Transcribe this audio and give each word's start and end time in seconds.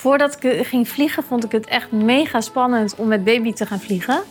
Voordat 0.00 0.44
ik 0.44 0.66
ging 0.66 0.88
vliegen, 0.88 1.22
vond 1.22 1.44
ik 1.44 1.52
het 1.52 1.66
echt 1.66 1.92
mega 1.92 2.40
spannend 2.40 2.94
om 2.96 3.08
met 3.08 3.24
baby 3.24 3.52
te 3.52 3.66
gaan 3.66 3.80
vliegen. 3.80 4.22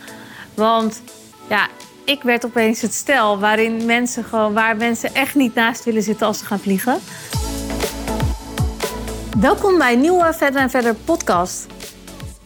Want 0.54 1.02
ja, 1.50 1.68
ik 2.04 2.24
werd 2.24 2.46
opeens 2.46 2.82
het 2.82 2.94
stel 2.94 3.40
waarin 3.40 3.86
mensen 3.86 4.24
gewoon, 4.24 4.54
waar 4.54 4.78
mensen 4.78 5.14
echt 5.14 5.36
niet 5.36 5.56
naast 5.56 5.84
willen 5.84 6.02
zitten 6.02 6.28
als 6.28 6.40
ze 6.40 6.46
gaan 6.46 6.60
vliegen. 6.60 7.00
Welkom 9.40 9.78
bij 9.78 9.94
een 9.94 10.02
nieuwe 10.02 10.34
Verder 10.34 10.62
en 10.62 10.70
Verder 10.70 10.96
podcast. 10.96 11.66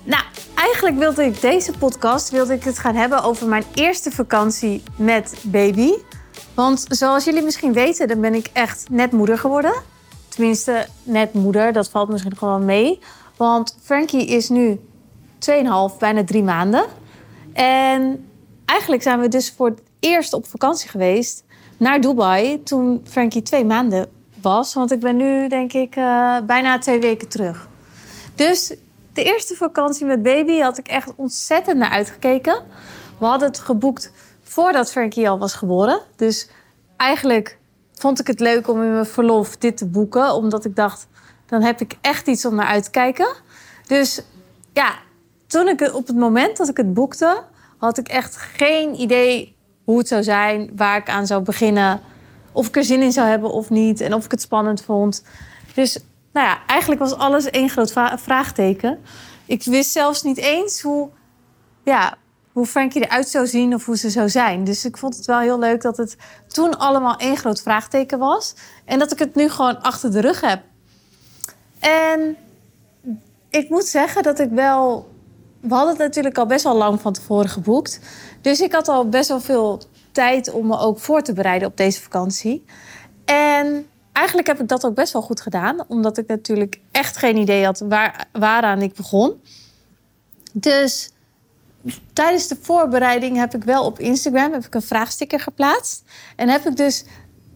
Nou, 0.04 0.23
eigenlijk 0.55 0.97
wilde 0.97 1.23
ik 1.23 1.41
deze 1.41 1.71
podcast 1.77 2.29
wilde 2.29 2.54
ik 2.54 2.63
het 2.63 2.79
gaan 2.79 2.95
hebben 2.95 3.23
over 3.23 3.47
mijn 3.47 3.63
eerste 3.73 4.11
vakantie 4.11 4.83
met 4.95 5.43
baby. 5.43 5.91
Want 6.54 6.86
zoals 6.88 7.23
jullie 7.23 7.43
misschien 7.43 7.73
weten, 7.73 8.07
dan 8.07 8.21
ben 8.21 8.33
ik 8.33 8.49
echt 8.54 8.86
net 8.89 9.11
moeder 9.11 9.38
geworden. 9.38 9.73
Tenminste, 10.39 10.87
net 11.03 11.33
moeder, 11.33 11.73
dat 11.73 11.89
valt 11.89 12.09
misschien 12.09 12.37
gewoon 12.37 12.65
mee. 12.65 12.99
Want 13.37 13.77
Frankie 13.81 14.27
is 14.27 14.49
nu 14.49 14.79
2,5, 15.39 15.97
bijna 16.00 16.23
drie 16.23 16.43
maanden. 16.43 16.86
En 17.54 18.29
eigenlijk 18.65 19.01
zijn 19.01 19.19
we 19.19 19.28
dus 19.28 19.51
voor 19.51 19.67
het 19.67 19.81
eerst 20.00 20.33
op 20.33 20.47
vakantie 20.47 20.89
geweest 20.89 21.43
naar 21.78 22.01
Dubai 22.01 22.64
toen 22.64 23.01
Frankie 23.04 23.41
twee 23.41 23.65
maanden 23.65 24.09
was. 24.41 24.73
Want 24.73 24.91
ik 24.91 25.00
ben 25.00 25.15
nu, 25.15 25.47
denk 25.47 25.73
ik, 25.73 25.95
uh, 25.95 26.37
bijna 26.45 26.78
twee 26.78 27.00
weken 27.00 27.28
terug. 27.28 27.67
Dus 28.36 28.73
de 29.14 29.23
eerste 29.23 29.56
vakantie 29.56 30.06
met 30.06 30.23
baby 30.23 30.59
had 30.59 30.78
ik 30.78 30.87
echt 30.87 31.14
ontzettend 31.15 31.78
naar 31.78 31.92
uitgekeken. 31.92 32.64
We 33.17 33.25
hadden 33.25 33.47
het 33.47 33.59
geboekt 33.59 34.11
voordat 34.44 34.92
Frankie 34.92 35.30
al 35.30 35.39
was 35.39 35.53
geboren. 35.53 36.02
Dus 36.16 36.50
eigenlijk 36.97 37.58
vond 37.99 38.19
ik 38.19 38.27
het 38.27 38.39
leuk 38.39 38.67
om 38.67 38.83
in 38.83 38.91
mijn 38.91 39.05
verlof 39.05 39.58
dit 39.58 39.77
te 39.77 39.85
boeken. 39.85 40.33
Omdat 40.33 40.66
ik 40.66 40.75
dacht, 40.75 41.08
dan 41.45 41.61
heb 41.61 41.81
ik 41.81 41.97
echt 42.02 42.27
iets 42.27 42.45
om 42.45 42.55
naar 42.55 42.66
uit 42.66 42.83
te 42.83 42.89
kijken. 42.89 43.27
Dus 43.88 44.22
ja, 44.73 44.94
toen 45.47 45.67
ik 45.67 45.94
op 45.94 46.08
het 46.08 46.16
moment 46.16 46.58
dat 46.58 46.69
ik 46.69 46.77
het 46.77 46.94
boekte, 46.94 47.44
had 47.78 47.97
ik 47.97 48.08
echt 48.08 48.36
geen 48.36 49.00
idee 49.00 49.56
hoe 49.83 49.97
het 49.97 50.08
zou 50.08 50.23
zijn, 50.23 50.72
waar 50.75 50.97
ik 50.97 51.09
aan 51.09 51.28
zou 51.28 51.41
beginnen, 51.44 52.02
of 52.52 52.67
ik 52.67 52.75
er 52.75 52.83
zin 52.83 53.02
in 53.02 53.11
zou 53.11 53.28
hebben 53.28 53.52
of 53.52 53.69
niet 53.69 54.02
en 54.02 54.13
of 54.13 54.25
ik 54.25 54.31
het 54.31 54.41
spannend 54.41 54.81
vond. 54.81 55.23
Dus 55.73 56.00
nou 56.34 56.47
ja, 56.47 56.66
eigenlijk 56.66 57.02
was 57.02 57.13
alles 57.13 57.50
één 57.50 57.69
groot 57.69 57.91
vraagteken. 58.16 59.00
Ik 59.45 59.63
wist 59.63 59.91
zelfs 59.91 60.23
niet 60.23 60.38
eens 60.38 60.81
hoe, 60.81 61.09
ja, 61.84 62.17
hoe 62.60 62.68
Frankie 62.68 63.06
eruit 63.06 63.30
zou 63.30 63.48
zien 63.48 63.74
of 63.74 63.86
hoe 63.86 63.98
ze 63.98 64.10
zou 64.10 64.30
zijn. 64.30 64.64
Dus 64.64 64.86
ik 64.86 64.98
vond 64.98 65.16
het 65.16 65.26
wel 65.26 65.40
heel 65.40 65.60
leuk 65.60 65.82
dat 65.82 65.98
het 65.98 66.16
toen 66.48 66.78
allemaal 66.78 67.16
één 67.16 67.38
groot 67.38 67.62
vraagteken 67.62 68.20
was. 68.20 68.56
En 68.86 69.00
dat 69.00 69.12
ik 69.12 69.20
het 69.20 69.36
nu 69.36 69.50
gewoon 69.50 69.82
achter 69.82 70.12
de 70.12 70.20
rug 70.20 70.42
heb. 70.42 70.62
En 71.80 72.38
ik 73.50 73.70
moet 73.70 73.86
zeggen 73.86 74.24
dat 74.24 74.40
ik 74.40 74.50
wel. 74.50 75.10
We 75.60 75.74
hadden 75.74 75.90
het 75.90 75.98
natuurlijk 75.98 76.38
al 76.38 76.46
best 76.46 76.64
wel 76.64 76.76
lang 76.76 77.02
van 77.02 77.14
tevoren 77.14 77.50
geboekt. 77.50 78.00
Dus 78.42 78.62
ik 78.62 78.72
had 78.72 78.88
al 78.88 79.10
best 79.10 79.30
wel 79.30 79.42
veel 79.42 79.82
tijd 80.12 80.52
om 80.52 80.68
me 80.68 80.78
ook 80.78 81.00
voor 81.00 81.22
te 81.22 81.34
bereiden 81.34 81.68
op 81.68 81.78
deze 81.78 82.02
vakantie. 82.02 82.66
En 83.26 83.88
eigenlijk 84.12 84.48
heb 84.48 84.60
ik 84.60 84.68
dat 84.68 84.86
ook 84.86 84.96
best 84.96 85.14
wel 85.14 85.22
goed 85.22 85.42
gedaan, 85.42 85.86
omdat 85.88 86.18
ik 86.18 86.28
natuurlijk 86.28 86.80
echt 86.92 87.18
geen 87.18 87.38
idee 87.38 87.66
had 87.66 87.80
waar, 87.80 88.28
waaraan 88.32 88.82
ik 88.82 88.94
begon. 88.94 89.42
Dus 90.54 91.12
tijdens 92.13 92.47
de 92.47 92.58
voorbereiding 92.61 93.38
heb 93.38 93.55
ik 93.55 93.63
wel 93.63 93.85
op 93.85 93.99
Instagram 93.99 94.53
heb 94.53 94.66
ik 94.66 94.75
een 94.75 94.81
vraagsticker 94.81 95.39
geplaatst. 95.39 96.03
En 96.35 96.49
heb 96.49 96.66
ik 96.66 96.75
dus 96.75 97.03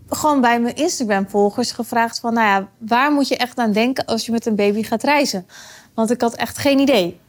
gewoon 0.07 0.41
bij 0.41 0.59
mijn 0.59 0.75
Instagram-volgers 0.75 1.71
gevraagd 1.71 2.19
van... 2.19 2.33
nou 2.33 2.47
ja, 2.47 2.69
waar 2.77 3.11
moet 3.11 3.27
je 3.27 3.37
echt 3.37 3.57
aan 3.57 3.71
denken 3.71 4.05
als 4.05 4.25
je 4.25 4.31
met 4.31 4.45
een 4.45 4.55
baby 4.55 4.83
gaat 4.83 5.03
reizen? 5.03 5.47
Want 5.93 6.11
ik 6.11 6.21
had 6.21 6.35
echt 6.35 6.57
geen 6.57 6.79
idee. 6.79 7.19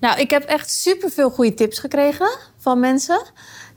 Nou, 0.00 0.20
ik 0.20 0.30
heb 0.30 0.42
echt 0.42 0.70
superveel 0.70 1.30
goede 1.30 1.54
tips 1.54 1.78
gekregen 1.78 2.28
van 2.56 2.80
mensen. 2.80 3.22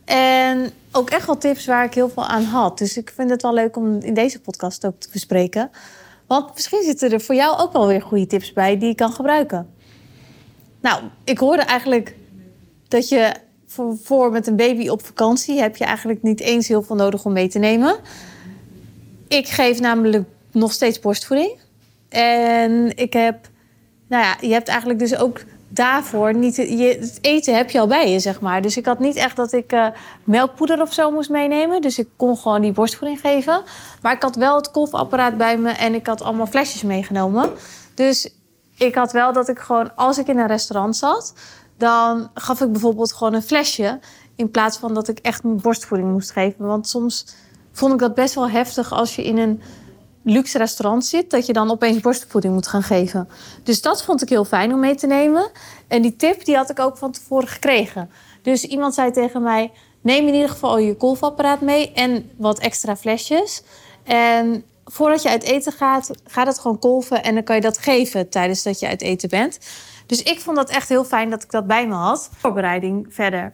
En 0.05 0.71
ook 0.91 1.09
echt 1.09 1.25
wel 1.25 1.37
tips 1.37 1.65
waar 1.65 1.85
ik 1.85 1.93
heel 1.93 2.09
veel 2.09 2.25
aan 2.25 2.43
had. 2.43 2.77
Dus 2.77 2.97
ik 2.97 3.11
vind 3.15 3.29
het 3.29 3.41
wel 3.41 3.53
leuk 3.53 3.75
om 3.75 3.99
in 3.99 4.13
deze 4.13 4.41
podcast 4.41 4.85
ook 4.85 4.99
te 4.99 5.09
bespreken. 5.11 5.71
Want 6.27 6.53
misschien 6.53 6.83
zitten 6.83 7.11
er 7.11 7.21
voor 7.21 7.35
jou 7.35 7.59
ook 7.59 7.73
wel 7.73 7.87
weer 7.87 8.01
goede 8.01 8.27
tips 8.27 8.53
bij 8.53 8.77
die 8.77 8.87
je 8.87 8.95
kan 8.95 9.13
gebruiken. 9.13 9.73
Nou, 10.81 11.03
ik 11.23 11.37
hoorde 11.37 11.61
eigenlijk 11.61 12.15
dat 12.93 13.09
je 13.09 13.33
voor, 13.67 13.97
voor 14.03 14.31
met 14.31 14.47
een 14.47 14.55
baby 14.55 14.87
op 14.87 15.05
vakantie 15.05 15.59
heb 15.59 15.75
je 15.75 15.85
eigenlijk 15.85 16.21
niet 16.21 16.39
eens 16.39 16.67
heel 16.67 16.81
veel 16.81 16.95
nodig 16.95 17.25
om 17.25 17.33
mee 17.33 17.47
te 17.47 17.59
nemen. 17.59 17.95
Ik 19.27 19.47
geef 19.47 19.79
namelijk 19.79 20.27
nog 20.51 20.71
steeds 20.71 20.99
borstvoeding. 20.99 21.59
En 22.09 22.97
ik 22.97 23.13
heb, 23.13 23.49
nou 24.07 24.23
ja, 24.23 24.37
je 24.47 24.53
hebt 24.53 24.67
eigenlijk 24.67 24.99
dus 24.99 25.15
ook 25.17 25.41
daarvoor 25.67 26.35
niet. 26.35 26.55
Je, 26.55 26.97
het 26.99 27.17
eten 27.21 27.55
heb 27.55 27.69
je 27.69 27.79
al 27.79 27.87
bij 27.87 28.11
je, 28.11 28.19
zeg 28.19 28.41
maar. 28.41 28.61
Dus 28.61 28.77
ik 28.77 28.85
had 28.85 28.99
niet 28.99 29.15
echt 29.15 29.35
dat 29.35 29.53
ik 29.53 29.73
uh, 29.73 29.87
melkpoeder 30.23 30.81
of 30.81 30.93
zo 30.93 31.11
moest 31.11 31.29
meenemen. 31.29 31.81
Dus 31.81 31.99
ik 31.99 32.07
kon 32.15 32.37
gewoon 32.37 32.61
die 32.61 32.71
borstvoeding 32.71 33.19
geven. 33.19 33.61
Maar 34.01 34.13
ik 34.13 34.21
had 34.21 34.35
wel 34.35 34.55
het 34.55 34.71
kolfapparaat 34.71 35.37
bij 35.37 35.57
me 35.57 35.69
en 35.69 35.93
ik 35.93 36.07
had 36.07 36.21
allemaal 36.21 36.47
flesjes 36.47 36.83
meegenomen. 36.83 37.49
Dus 37.93 38.33
ik 38.77 38.95
had 38.95 39.11
wel 39.11 39.33
dat 39.33 39.49
ik 39.49 39.59
gewoon, 39.59 39.95
als 39.95 40.17
ik 40.17 40.27
in 40.27 40.37
een 40.37 40.47
restaurant 40.47 40.95
zat, 40.95 41.33
dan 41.83 42.29
gaf 42.33 42.61
ik 42.61 42.71
bijvoorbeeld 42.71 43.13
gewoon 43.13 43.33
een 43.33 43.41
flesje. 43.41 43.99
In 44.35 44.51
plaats 44.51 44.77
van 44.77 44.93
dat 44.93 45.07
ik 45.07 45.19
echt 45.19 45.43
mijn 45.43 45.61
borstvoeding 45.61 46.11
moest 46.11 46.31
geven. 46.31 46.65
Want 46.65 46.87
soms 46.87 47.25
vond 47.71 47.93
ik 47.93 47.99
dat 47.99 48.15
best 48.15 48.35
wel 48.35 48.49
heftig 48.49 48.91
als 48.91 49.15
je 49.15 49.23
in 49.23 49.37
een 49.37 49.61
luxe 50.21 50.57
restaurant 50.57 51.05
zit, 51.05 51.31
dat 51.31 51.45
je 51.45 51.53
dan 51.53 51.71
opeens 51.71 51.99
borstvoeding 51.99 52.53
moet 52.53 52.67
gaan 52.67 52.83
geven. 52.83 53.29
Dus 53.63 53.81
dat 53.81 54.03
vond 54.03 54.21
ik 54.21 54.29
heel 54.29 54.45
fijn 54.45 54.73
om 54.73 54.79
mee 54.79 54.95
te 54.95 55.07
nemen. 55.07 55.51
En 55.87 56.01
die 56.01 56.15
tip 56.15 56.45
die 56.45 56.55
had 56.55 56.69
ik 56.69 56.79
ook 56.79 56.97
van 56.97 57.11
tevoren 57.11 57.47
gekregen. 57.47 58.09
Dus 58.41 58.63
iemand 58.63 58.93
zei 58.93 59.11
tegen 59.11 59.41
mij: 59.41 59.71
neem 60.01 60.27
in 60.27 60.33
ieder 60.33 60.49
geval 60.49 60.77
je 60.77 60.95
kolfapparaat 60.95 61.61
mee 61.61 61.91
en 61.91 62.31
wat 62.37 62.59
extra 62.59 62.95
flesjes. 62.95 63.63
En 64.03 64.63
voordat 64.85 65.21
je 65.21 65.29
uit 65.29 65.43
eten 65.43 65.71
gaat, 65.71 66.11
gaat 66.25 66.47
het 66.47 66.59
gewoon 66.59 66.79
kolven 66.79 67.23
en 67.23 67.33
dan 67.33 67.43
kan 67.43 67.55
je 67.55 67.61
dat 67.61 67.77
geven 67.77 68.29
tijdens 68.29 68.63
dat 68.63 68.79
je 68.79 68.87
uit 68.87 69.01
eten 69.01 69.29
bent. 69.29 69.59
Dus 70.05 70.23
ik 70.23 70.39
vond 70.39 70.57
dat 70.57 70.69
echt 70.69 70.89
heel 70.89 71.03
fijn 71.03 71.29
dat 71.29 71.43
ik 71.43 71.51
dat 71.51 71.67
bij 71.67 71.87
me 71.87 71.93
had. 71.93 72.29
Voorbereiding 72.37 73.05
verder. 73.09 73.53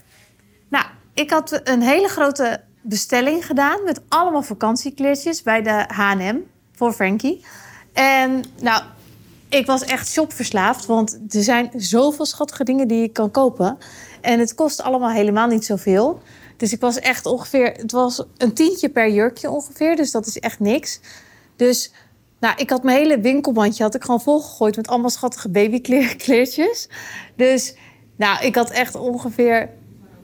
Nou, 0.70 0.86
ik 1.14 1.30
had 1.30 1.62
een 1.64 1.82
hele 1.82 2.08
grote 2.08 2.62
bestelling 2.82 3.46
gedaan 3.46 3.84
met 3.84 4.02
allemaal 4.08 4.42
vakantiekleertjes 4.42 5.42
bij 5.42 5.62
de 5.62 5.86
H&M 5.88 6.38
voor 6.76 6.94
Frankie. 6.94 7.46
En 7.94 8.44
nou, 8.62 8.84
ik 9.50 9.66
was 9.66 9.84
echt 9.84 10.09
shopverslaafd, 10.09 10.86
want 10.86 11.20
er 11.30 11.44
zijn 11.44 11.72
zoveel 11.76 12.26
schattige 12.26 12.64
dingen 12.64 12.88
die 12.88 13.02
je 13.02 13.09
kan 13.09 13.32
kopen. 13.32 13.78
En 14.22 14.40
het 14.40 14.56
kost 14.56 14.82
allemaal 14.82 15.12
helemaal 15.12 15.48
niet 15.48 15.66
zoveel. 15.66 16.22
Dus 16.58 16.74
ik 16.74 16.80
was 16.80 17.00
echt 17.00 17.26
ongeveer, 17.26 17.72
het 17.72 17.92
was 17.92 18.24
een 18.38 18.54
tientje 18.54 18.90
per 18.90 19.09
jurkje 19.09 19.50
ongeveer, 19.50 19.96
dus 19.96 20.12
dat 20.12 20.26
is 20.26 20.40
echt 20.40 20.59
niks. 20.59 21.00
Dus 21.56 21.92
nou, 22.40 22.54
ik 22.58 22.70
had 22.70 22.84
mijn 22.84 22.98
hele 22.98 23.20
winkelmandje 23.20 23.84
had 23.84 23.96
ik 23.96 24.04
gewoon 24.04 24.22
volgegooid 24.22 24.76
met 24.76 24.88
allemaal 24.88 25.10
schattige 25.10 25.50
babykleertjes. 25.50 26.90
Dus 27.36 27.76
nou, 28.16 28.46
ik 28.46 28.56
had 28.56 28.70
echt 28.70 28.96
ongeveer 28.96 29.70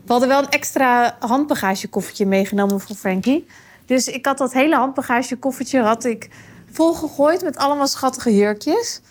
we 0.06 0.12
hadden 0.12 0.30
wel 0.30 0.40
een 0.40 0.50
extra 0.50 1.16
handbagagekoffertje 1.20 2.26
meegenomen 2.26 2.80
voor 2.80 2.96
Frankie. 2.96 3.48
Dus 3.86 4.08
ik 4.08 4.26
had 4.26 4.38
dat 4.38 4.53
hele 4.53 4.76
handbagagekoffertje 4.76 5.81
had 5.81 6.03
ik 6.03 6.30
volgegooid 6.72 7.44
met 7.44 7.58
allemaal 7.58 7.88
schattige 7.88 8.36
jurkjes. 8.36 9.02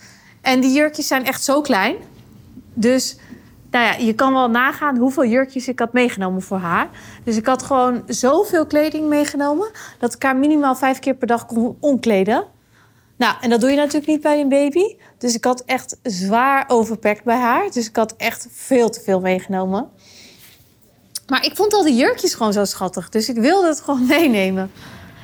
En 0.41 0.61
die 0.61 0.73
jurkjes 0.73 1.07
zijn 1.07 1.25
echt 1.25 1.45
zo 1.45 1.61
klein. 1.61 1.97
Dus 2.75 3.17
nou 3.71 3.85
ja, 3.85 4.05
je 4.05 4.15
kan 4.15 4.33
wel 4.33 4.51
nagaan 4.51 4.97
hoeveel 4.97 5.25
jurkjes 5.25 5.69
ik 5.69 5.79
had 5.79 5.93
meegenomen 5.93 6.43
voor 6.43 6.59
haar. 6.59 6.89
Dus 7.25 7.37
ik 7.37 7.47
had 7.47 7.63
gewoon 7.63 8.03
zoveel 8.07 8.67
kleding 8.67 9.09
meegenomen... 9.09 9.71
dat 9.99 10.15
ik 10.15 10.23
haar 10.23 10.37
minimaal 10.37 10.75
vijf 10.75 10.99
keer 10.99 11.15
per 11.15 11.27
dag 11.27 11.47
kon 11.47 11.77
omkleden. 11.81 12.45
Nou, 13.17 13.35
en 13.41 13.51
dat 13.51 13.61
doe 13.61 13.71
je 13.71 13.77
natuurlijk 13.77 14.07
niet 14.07 14.21
bij 14.21 14.41
een 14.41 14.49
baby. 14.49 14.97
Dus 15.19 15.35
ik 15.35 15.45
had 15.45 15.63
echt 15.65 15.97
zwaar 16.03 16.65
overpakt 16.69 17.25
bij 17.25 17.37
haar. 17.37 17.71
Dus 17.71 17.89
ik 17.89 17.97
had 17.97 18.15
echt 18.17 18.47
veel 18.51 18.91
te 18.91 19.01
veel 19.01 19.21
meegenomen. 19.21 19.91
Maar 21.27 21.45
ik 21.45 21.57
vond 21.57 21.73
al 21.73 21.83
die 21.83 21.95
jurkjes 21.95 22.35
gewoon 22.35 22.53
zo 22.53 22.65
schattig. 22.65 23.09
Dus 23.09 23.29
ik 23.29 23.37
wilde 23.37 23.69
het 23.69 23.81
gewoon 23.81 24.07
meenemen. 24.17 24.71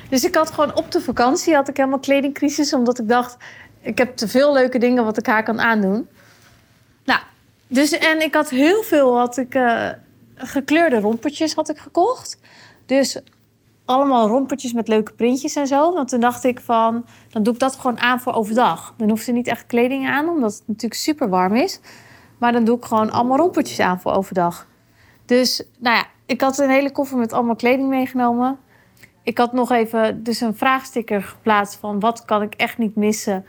Dus 0.09 0.23
ik 0.23 0.35
had 0.35 0.51
gewoon 0.51 0.75
op 0.75 0.91
de 0.91 1.01
vakantie 1.01 1.55
had 1.55 1.67
ik 1.67 1.77
helemaal 1.77 1.99
kledingcrisis. 1.99 2.73
Omdat 2.73 2.99
ik 2.99 3.07
dacht, 3.07 3.37
ik 3.81 3.97
heb 3.97 4.15
te 4.15 4.27
veel 4.27 4.53
leuke 4.53 4.77
dingen 4.77 5.03
wat 5.03 5.17
ik 5.17 5.25
haar 5.25 5.43
kan 5.43 5.61
aandoen. 5.61 6.07
Nou, 7.05 7.19
dus 7.67 7.91
en 7.91 8.21
ik 8.21 8.33
had 8.33 8.49
heel 8.49 8.83
veel 8.83 9.17
had 9.17 9.37
ik, 9.37 9.55
uh, 9.55 9.89
gekleurde 10.35 10.99
rompertjes 10.99 11.53
had 11.53 11.69
ik 11.69 11.77
gekocht. 11.77 12.37
Dus 12.85 13.19
allemaal 13.91 14.27
rompertjes 14.27 14.73
met 14.73 14.87
leuke 14.87 15.13
printjes 15.13 15.55
en 15.55 15.67
zo. 15.67 15.93
Want 15.93 16.09
toen 16.09 16.19
dacht 16.19 16.43
ik 16.43 16.59
van, 16.59 17.05
dan 17.29 17.43
doe 17.43 17.53
ik 17.53 17.59
dat 17.59 17.75
gewoon 17.75 17.99
aan 17.99 18.19
voor 18.19 18.33
overdag. 18.33 18.93
Dan 18.97 19.09
hoeft 19.09 19.23
ze 19.23 19.31
niet 19.31 19.47
echt 19.47 19.65
kleding 19.65 20.07
aan, 20.07 20.29
omdat 20.29 20.53
het 20.53 20.63
natuurlijk 20.65 21.01
super 21.01 21.29
warm 21.29 21.55
is. 21.55 21.79
Maar 22.37 22.51
dan 22.51 22.63
doe 22.63 22.77
ik 22.77 22.85
gewoon 22.85 23.11
allemaal 23.11 23.37
rompertjes 23.37 23.79
aan 23.79 23.99
voor 23.99 24.13
overdag. 24.13 24.67
Dus 25.25 25.63
nou 25.79 25.95
ja, 25.95 26.05
ik 26.25 26.41
had 26.41 26.59
een 26.59 26.69
hele 26.69 26.91
koffer 26.91 27.17
met 27.17 27.33
allemaal 27.33 27.55
kleding 27.55 27.89
meegenomen. 27.89 28.59
Ik 29.23 29.37
had 29.37 29.53
nog 29.53 29.71
even 29.71 30.23
dus 30.23 30.41
een 30.41 30.55
vraagsticker 30.55 31.21
geplaatst 31.21 31.75
van 31.75 31.99
wat 31.99 32.25
kan 32.25 32.41
ik 32.41 32.53
echt 32.53 32.77
niet 32.77 32.95
missen 32.95 33.45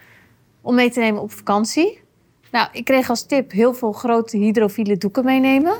om 0.60 0.74
mee 0.74 0.90
te 0.90 1.00
nemen 1.00 1.22
op 1.22 1.32
vakantie. 1.32 2.00
Nou, 2.50 2.68
ik 2.72 2.84
kreeg 2.84 3.08
als 3.08 3.26
tip 3.26 3.50
heel 3.50 3.74
veel 3.74 3.92
grote 3.92 4.36
hydrofiele 4.36 4.96
doeken 4.96 5.24
meenemen. 5.24 5.74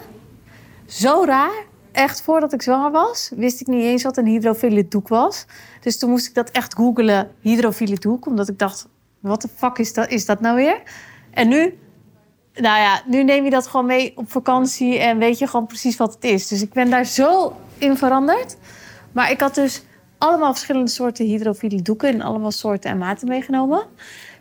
Zo 0.87 1.25
raar. 1.25 1.71
Echt 1.93 2.23
voordat 2.23 2.53
ik 2.53 2.63
zwanger 2.63 2.91
was, 2.91 3.31
wist 3.37 3.61
ik 3.61 3.67
niet 3.67 3.83
eens 3.83 4.03
wat 4.03 4.17
een 4.17 4.27
hydrofiele 4.27 4.89
doek 4.89 5.09
was. 5.09 5.47
Dus 5.81 5.99
toen 5.99 6.11
moest 6.11 6.29
ik 6.29 6.35
dat 6.35 6.51
echt 6.51 6.75
googelen, 6.75 7.31
hydrofiele 7.41 7.99
doek. 7.99 8.27
Omdat 8.27 8.49
ik 8.49 8.59
dacht, 8.59 8.89
wat 9.21 9.43
de 9.43 9.49
fuck 9.57 9.79
is 9.79 9.93
dat, 9.93 10.09
is 10.09 10.27
dat 10.27 10.41
nou 10.41 10.57
weer? 10.57 10.83
En 11.31 11.49
nu, 11.49 11.79
nou 12.55 12.81
ja, 12.81 13.03
nu 13.07 13.23
neem 13.23 13.45
je 13.45 13.51
dat 13.51 13.67
gewoon 13.67 13.87
mee 13.87 14.13
op 14.17 14.31
vakantie 14.31 14.99
en 14.99 15.19
weet 15.19 15.39
je 15.39 15.47
gewoon 15.47 15.67
precies 15.67 15.97
wat 15.97 16.15
het 16.15 16.25
is. 16.25 16.49
Dus 16.49 16.63
ik 16.63 16.73
ben 16.73 16.91
daar 16.91 17.05
zo 17.05 17.57
in 17.79 17.97
veranderd. 17.97 18.57
Maar 19.13 19.31
ik 19.31 19.41
had 19.41 19.55
dus 19.55 19.83
allemaal 20.19 20.53
verschillende 20.53 20.91
soorten 20.91 21.27
hydrofiele 21.27 21.83
doeken 21.83 22.09
in 22.09 22.23
allemaal 22.23 22.51
soorten 22.51 22.91
en 22.91 22.99
maten 22.99 23.29
meegenomen. 23.29 23.83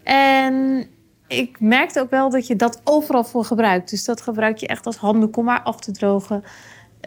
En 0.03 0.85
ik 1.27 1.59
merkte 1.59 1.99
ook 1.99 2.09
wel 2.09 2.29
dat 2.29 2.47
je 2.47 2.55
dat 2.55 2.81
overal 2.83 3.23
voor 3.23 3.45
gebruikt. 3.45 3.89
Dus 3.89 4.05
dat 4.05 4.21
gebruik 4.21 4.57
je 4.57 4.67
echt 4.67 4.85
als 4.85 4.95
handdoek 4.95 5.37
om 5.37 5.45
maar 5.45 5.61
af 5.61 5.79
te 5.79 5.91
drogen. 5.91 6.43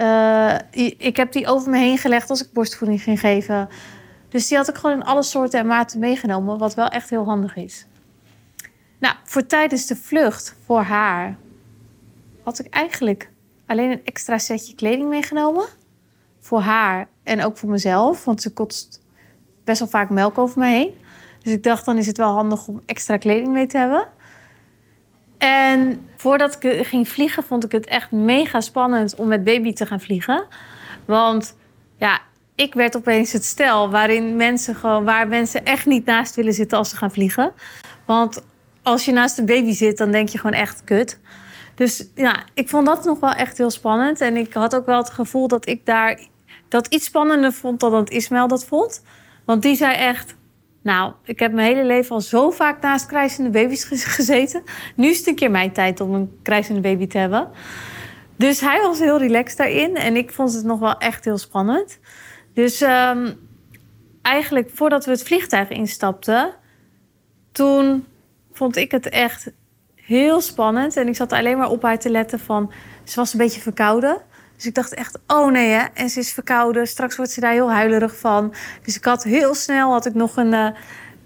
Uh, 0.00 0.58
ik 0.96 1.16
heb 1.16 1.32
die 1.32 1.46
over 1.46 1.70
me 1.70 1.78
heen 1.78 1.98
gelegd 1.98 2.30
als 2.30 2.44
ik 2.44 2.52
borstvoeding 2.52 3.02
ging 3.02 3.20
geven. 3.20 3.68
Dus 4.28 4.48
die 4.48 4.56
had 4.56 4.68
ik 4.68 4.74
gewoon 4.74 4.96
in 4.96 5.04
alle 5.04 5.22
soorten 5.22 5.60
en 5.60 5.66
maten 5.66 5.98
meegenomen, 5.98 6.58
wat 6.58 6.74
wel 6.74 6.88
echt 6.88 7.10
heel 7.10 7.24
handig 7.24 7.56
is. 7.56 7.86
Nou, 8.98 9.14
voor 9.24 9.46
tijdens 9.46 9.86
de 9.86 9.96
vlucht 9.96 10.56
voor 10.64 10.80
haar 10.80 11.36
had 12.42 12.58
ik 12.58 12.66
eigenlijk 12.66 13.30
alleen 13.66 13.90
een 13.90 14.04
extra 14.04 14.38
setje 14.38 14.74
kleding 14.74 15.08
meegenomen. 15.08 15.66
Voor 16.40 16.60
haar 16.60 17.08
en 17.22 17.44
ook 17.44 17.56
voor 17.56 17.68
mezelf, 17.68 18.24
want 18.24 18.42
ze 18.42 18.52
kotst 18.52 19.00
best 19.64 19.78
wel 19.78 19.88
vaak 19.88 20.10
melk 20.10 20.38
over 20.38 20.58
me 20.58 20.66
heen. 20.66 20.94
Dus 21.42 21.52
ik 21.52 21.62
dacht, 21.62 21.84
dan 21.84 21.98
is 21.98 22.06
het 22.06 22.16
wel 22.16 22.32
handig 22.32 22.68
om 22.68 22.82
extra 22.86 23.16
kleding 23.16 23.52
mee 23.52 23.66
te 23.66 23.78
hebben. 23.78 24.06
En 25.44 26.08
voordat 26.16 26.64
ik 26.64 26.86
ging 26.86 27.08
vliegen, 27.08 27.42
vond 27.42 27.64
ik 27.64 27.72
het 27.72 27.86
echt 27.86 28.10
mega 28.10 28.60
spannend 28.60 29.14
om 29.14 29.28
met 29.28 29.44
baby 29.44 29.72
te 29.72 29.86
gaan 29.86 30.00
vliegen. 30.00 30.44
Want 31.04 31.56
ja, 31.98 32.20
ik 32.54 32.74
werd 32.74 32.96
opeens 32.96 33.32
het 33.32 33.44
stel 33.44 33.90
waarin 33.90 34.36
mensen 34.36 34.74
gewoon, 34.74 35.04
waar 35.04 35.28
mensen 35.28 35.64
echt 35.64 35.86
niet 35.86 36.04
naast 36.04 36.34
willen 36.34 36.52
zitten 36.52 36.78
als 36.78 36.90
ze 36.90 36.96
gaan 36.96 37.10
vliegen. 37.10 37.52
Want 38.06 38.44
als 38.82 39.04
je 39.04 39.12
naast 39.12 39.38
een 39.38 39.46
baby 39.46 39.72
zit, 39.72 39.98
dan 39.98 40.10
denk 40.10 40.28
je 40.28 40.38
gewoon 40.38 40.60
echt 40.60 40.84
kut. 40.84 41.20
Dus 41.74 42.08
ja, 42.14 42.44
ik 42.54 42.68
vond 42.68 42.86
dat 42.86 43.04
nog 43.04 43.20
wel 43.20 43.32
echt 43.32 43.58
heel 43.58 43.70
spannend. 43.70 44.20
En 44.20 44.36
ik 44.36 44.52
had 44.52 44.74
ook 44.76 44.86
wel 44.86 44.98
het 44.98 45.10
gevoel 45.10 45.48
dat 45.48 45.68
ik 45.68 45.86
daar 45.86 46.20
dat 46.68 46.86
iets 46.86 47.04
spannender 47.04 47.52
vond 47.52 47.80
dan 47.80 47.90
dat 47.90 48.10
Ismael 48.10 48.48
dat 48.48 48.64
vond. 48.64 49.02
Want 49.44 49.62
die 49.62 49.76
zei 49.76 49.94
echt: 49.94 50.34
Nou, 50.84 51.12
ik 51.24 51.38
heb 51.38 51.52
mijn 51.52 51.66
hele 51.66 51.86
leven 51.86 52.14
al 52.14 52.20
zo 52.20 52.50
vaak 52.50 52.82
naast 52.82 53.06
krijzende 53.06 53.50
baby's 53.50 53.84
gezeten. 53.84 54.62
Nu 54.96 55.08
is 55.08 55.18
het 55.18 55.26
een 55.26 55.34
keer 55.34 55.50
mijn 55.50 55.72
tijd 55.72 56.00
om 56.00 56.14
een 56.14 56.38
krijzende 56.42 56.80
baby 56.80 57.06
te 57.06 57.18
hebben. 57.18 57.50
Dus 58.36 58.60
hij 58.60 58.80
was 58.80 58.98
heel 58.98 59.18
relaxed 59.18 59.58
daarin. 59.58 59.96
En 59.96 60.16
ik 60.16 60.32
vond 60.32 60.52
het 60.52 60.64
nog 60.64 60.78
wel 60.78 60.98
echt 60.98 61.24
heel 61.24 61.38
spannend. 61.38 61.98
Dus 62.54 62.80
um, 62.80 63.48
eigenlijk 64.22 64.70
voordat 64.70 65.04
we 65.04 65.10
het 65.10 65.22
vliegtuig 65.22 65.68
instapten, 65.68 66.54
toen 67.52 68.06
vond 68.52 68.76
ik 68.76 68.90
het 68.90 69.08
echt 69.08 69.52
heel 69.94 70.40
spannend. 70.40 70.96
En 70.96 71.08
ik 71.08 71.16
zat 71.16 71.32
alleen 71.32 71.58
maar 71.58 71.70
op 71.70 71.82
haar 71.82 71.98
te 71.98 72.10
letten 72.10 72.38
van... 72.38 72.72
Ze 73.04 73.16
was 73.16 73.32
een 73.32 73.38
beetje 73.38 73.60
verkouden. 73.60 74.22
Dus 74.56 74.66
ik 74.66 74.74
dacht 74.74 74.94
echt, 74.94 75.18
oh 75.26 75.50
nee 75.50 75.70
hè. 75.70 75.84
En 75.94 76.08
ze 76.08 76.18
is 76.18 76.32
verkouden. 76.32 76.86
Straks 76.86 77.16
wordt 77.16 77.30
ze 77.30 77.40
daar 77.40 77.52
heel 77.52 77.72
huilerig 77.72 78.16
van. 78.16 78.54
Dus 78.82 78.96
ik 78.96 79.04
had 79.04 79.22
heel 79.22 79.54
snel 79.54 79.92
had 79.92 80.06
ik 80.06 80.14
nog 80.14 80.36
een... 80.36 80.52
Uh, 80.52 80.68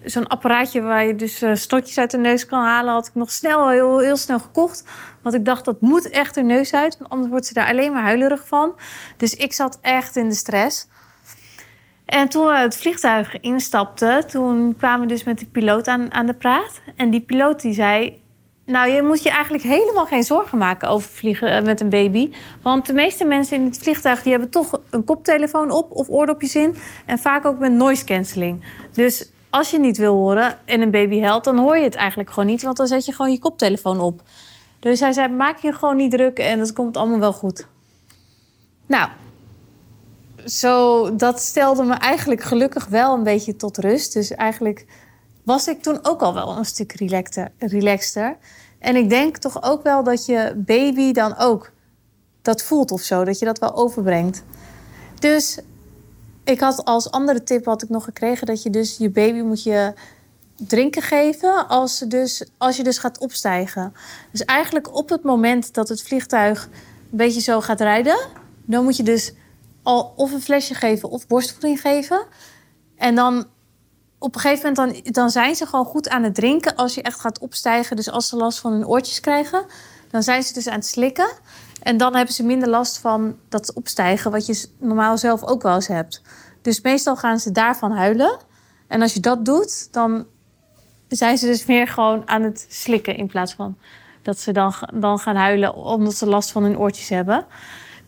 Zo'n 0.05 0.27
apparaatje 0.27 0.81
waar 0.81 1.07
je 1.07 1.15
dus 1.15 1.43
uh, 1.43 1.55
stotjes 1.55 1.99
uit 1.99 2.11
de 2.11 2.19
neus 2.19 2.47
kan 2.47 2.63
halen... 2.63 2.93
had 2.93 3.07
ik 3.07 3.15
nog 3.15 3.31
snel, 3.31 3.69
heel, 3.69 3.99
heel 3.99 4.17
snel 4.17 4.39
gekocht. 4.39 4.85
Want 5.23 5.35
ik 5.35 5.45
dacht, 5.45 5.65
dat 5.65 5.81
moet 5.81 6.11
echt 6.11 6.35
haar 6.35 6.45
neus 6.45 6.75
uit. 6.75 6.99
Want 6.99 7.11
anders 7.11 7.31
wordt 7.31 7.47
ze 7.47 7.55
daar 7.55 7.69
alleen 7.69 7.93
maar 7.93 8.03
huilerig 8.03 8.47
van. 8.47 8.75
Dus 9.17 9.35
ik 9.35 9.53
zat 9.53 9.79
echt 9.81 10.17
in 10.17 10.29
de 10.29 10.35
stress. 10.35 10.89
En 12.05 12.29
toen 12.29 12.47
we 12.47 12.57
het 12.57 12.77
vliegtuig 12.77 13.41
instapten, 13.41 14.27
toen 14.27 14.77
kwamen 14.77 15.01
we 15.01 15.07
dus 15.07 15.25
met 15.25 15.39
de 15.39 15.47
piloot 15.47 15.89
aan, 15.89 16.13
aan 16.13 16.27
de 16.27 16.35
praat. 16.35 16.81
En 16.97 17.11
die 17.11 17.21
piloot 17.21 17.61
die 17.61 17.75
zei, 17.75 18.23
nou, 18.69 18.91
je 18.91 19.03
moet 19.03 19.23
je 19.23 19.31
eigenlijk 19.31 19.65
helemaal 19.65 20.07
geen 20.07 20.23
zorgen 20.23 20.59
maken 20.59 20.89
over 20.89 21.11
vliegen 21.11 21.51
eh, 21.51 21.63
met 21.63 21.81
een 21.81 21.89
baby. 21.89 22.33
Want 22.63 22.87
de 22.87 22.93
meeste 22.93 23.25
mensen 23.25 23.57
in 23.57 23.65
het 23.65 23.79
vliegtuig 23.79 24.23
die 24.23 24.33
hebben 24.33 24.51
toch 24.51 24.81
een 24.91 25.05
koptelefoon 25.05 25.71
op 25.71 25.91
of 25.91 26.09
oordopjes 26.09 26.55
in. 26.55 26.77
En 27.07 27.19
vaak 27.19 27.45
ook 27.45 27.59
met 27.59 27.73
noise 27.73 28.05
cancelling. 28.05 28.65
Dus 28.93 29.31
als 29.51 29.71
je 29.71 29.79
niet 29.79 29.97
wil 29.97 30.15
horen 30.15 30.59
en 30.65 30.81
een 30.81 30.91
baby 30.91 31.19
helpt, 31.19 31.45
dan 31.45 31.59
hoor 31.59 31.77
je 31.77 31.85
het 31.85 31.95
eigenlijk 31.95 32.31
gewoon 32.31 32.49
niet. 32.49 32.63
Want 32.63 32.77
dan 32.77 32.87
zet 32.87 33.05
je 33.05 33.13
gewoon 33.13 33.31
je 33.31 33.39
koptelefoon 33.39 34.01
op. 34.01 34.23
Dus 34.79 35.01
hij 35.01 35.13
zei, 35.13 35.29
maak 35.29 35.59
je 35.59 35.73
gewoon 35.73 35.97
niet 35.97 36.11
druk 36.11 36.39
en 36.39 36.59
dat 36.59 36.73
komt 36.73 36.97
allemaal 36.97 37.19
wel 37.19 37.33
goed. 37.33 37.67
Nou, 38.87 39.09
zo, 40.47 41.17
dat 41.17 41.41
stelde 41.41 41.85
me 41.85 41.95
eigenlijk 41.95 42.43
gelukkig 42.43 42.87
wel 42.87 43.15
een 43.15 43.23
beetje 43.23 43.57
tot 43.57 43.79
rust. 43.79 44.13
Dus 44.13 44.31
eigenlijk 44.31 44.87
was 45.49 45.69
ik 45.69 45.83
toen 45.83 45.99
ook 46.03 46.21
al 46.21 46.35
wel 46.35 46.57
een 46.57 46.65
stuk 46.65 46.93
relaxter. 47.59 48.37
En 48.79 48.97
ik 48.97 49.09
denk 49.09 49.37
toch 49.37 49.63
ook 49.63 49.83
wel 49.83 50.03
dat 50.05 50.27
je 50.27 50.53
baby 50.57 51.13
dan 51.13 51.37
ook 51.37 51.73
dat 52.43 52.63
voelt 52.63 52.91
of 52.91 53.01
zo. 53.01 53.25
Dat 53.25 53.39
je 53.39 53.45
dat 53.45 53.59
wel 53.59 53.75
overbrengt. 53.75 54.43
Dus 55.19 55.59
ik 56.45 56.61
had 56.61 56.85
als 56.85 57.11
andere 57.11 57.43
tip 57.43 57.65
had 57.65 57.83
ik 57.83 57.89
nog 57.89 58.05
gekregen 58.05 58.47
dat 58.47 58.63
je 58.63 58.71
dus 58.71 58.97
je 58.97 59.11
baby 59.11 59.41
moet 59.41 59.63
je 59.63 59.93
drinken 60.57 61.03
geven 61.03 61.69
als, 61.69 61.99
dus, 61.99 62.45
als 62.59 62.77
je 62.77 62.83
dus 62.83 62.99
gaat 62.99 63.19
opstijgen. 63.19 63.93
Dus 64.31 64.45
eigenlijk 64.45 64.95
op 64.95 65.09
het 65.09 65.23
moment 65.23 65.75
dat 65.75 65.89
het 65.89 66.03
vliegtuig 66.03 66.65
een 67.11 67.17
beetje 67.17 67.41
zo 67.41 67.61
gaat 67.61 67.81
rijden, 67.81 68.19
dan 68.65 68.85
moet 68.85 68.97
je 68.97 69.03
dus 69.03 69.33
al 69.83 70.13
of 70.17 70.33
een 70.33 70.43
flesje 70.43 70.75
geven 70.75 71.09
of 71.09 71.27
borstvoeding 71.27 71.81
geven. 71.81 72.27
En 72.97 73.15
dan 73.15 73.47
op 74.19 74.35
een 74.35 74.41
gegeven 74.41 74.73
moment 74.75 75.05
dan, 75.05 75.13
dan 75.13 75.31
zijn 75.31 75.55
ze 75.55 75.67
gewoon 75.67 75.85
goed 75.85 76.09
aan 76.09 76.23
het 76.23 76.35
drinken 76.35 76.75
als 76.75 76.95
je 76.95 77.03
echt 77.03 77.21
gaat 77.21 77.39
opstijgen. 77.39 77.97
Dus 77.97 78.11
als 78.11 78.29
ze 78.29 78.37
last 78.37 78.59
van 78.59 78.73
hun 78.73 78.87
oortjes 78.87 79.21
krijgen, 79.21 79.65
dan 80.11 80.23
zijn 80.23 80.43
ze 80.43 80.53
dus 80.53 80.69
aan 80.69 80.75
het 80.75 80.87
slikken. 80.87 81.29
En 81.83 81.97
dan 81.97 82.15
hebben 82.15 82.35
ze 82.35 82.45
minder 82.45 82.69
last 82.69 82.99
van 82.99 83.37
dat 83.49 83.73
opstijgen, 83.73 84.31
wat 84.31 84.47
je 84.47 84.69
normaal 84.79 85.19
zelf 85.19 85.45
ook 85.45 85.63
wel 85.63 85.75
eens 85.75 85.87
hebt. 85.87 86.23
Dus 86.63 86.81
meestal 86.81 87.17
gaan 87.17 87.39
ze 87.39 87.53
daarvan 87.53 87.93
huilen. 87.93 88.39
En 88.87 89.03
als 89.03 89.15
je 89.15 89.21
dat 89.21 89.45
doet, 89.45 89.93
dan 89.93 90.27
zijn 91.09 91.39
ze 91.39 91.47
dus 91.47 91.67
meer 91.67 91.89
gewoon 91.89 92.29
aan 92.29 92.43
het 92.43 92.67
slikken 92.69 93.17
in 93.17 93.27
plaats 93.27 93.55
van 93.55 93.79
dat 94.23 94.39
ze 94.39 94.53
dan, 94.53 94.75
dan 94.95 95.19
gaan 95.19 95.37
huilen 95.37 95.75
omdat 95.75 96.15
ze 96.15 96.27
last 96.27 96.51
van 96.51 96.63
hun 96.63 96.79
oortjes 96.79 97.09
hebben. 97.09 97.47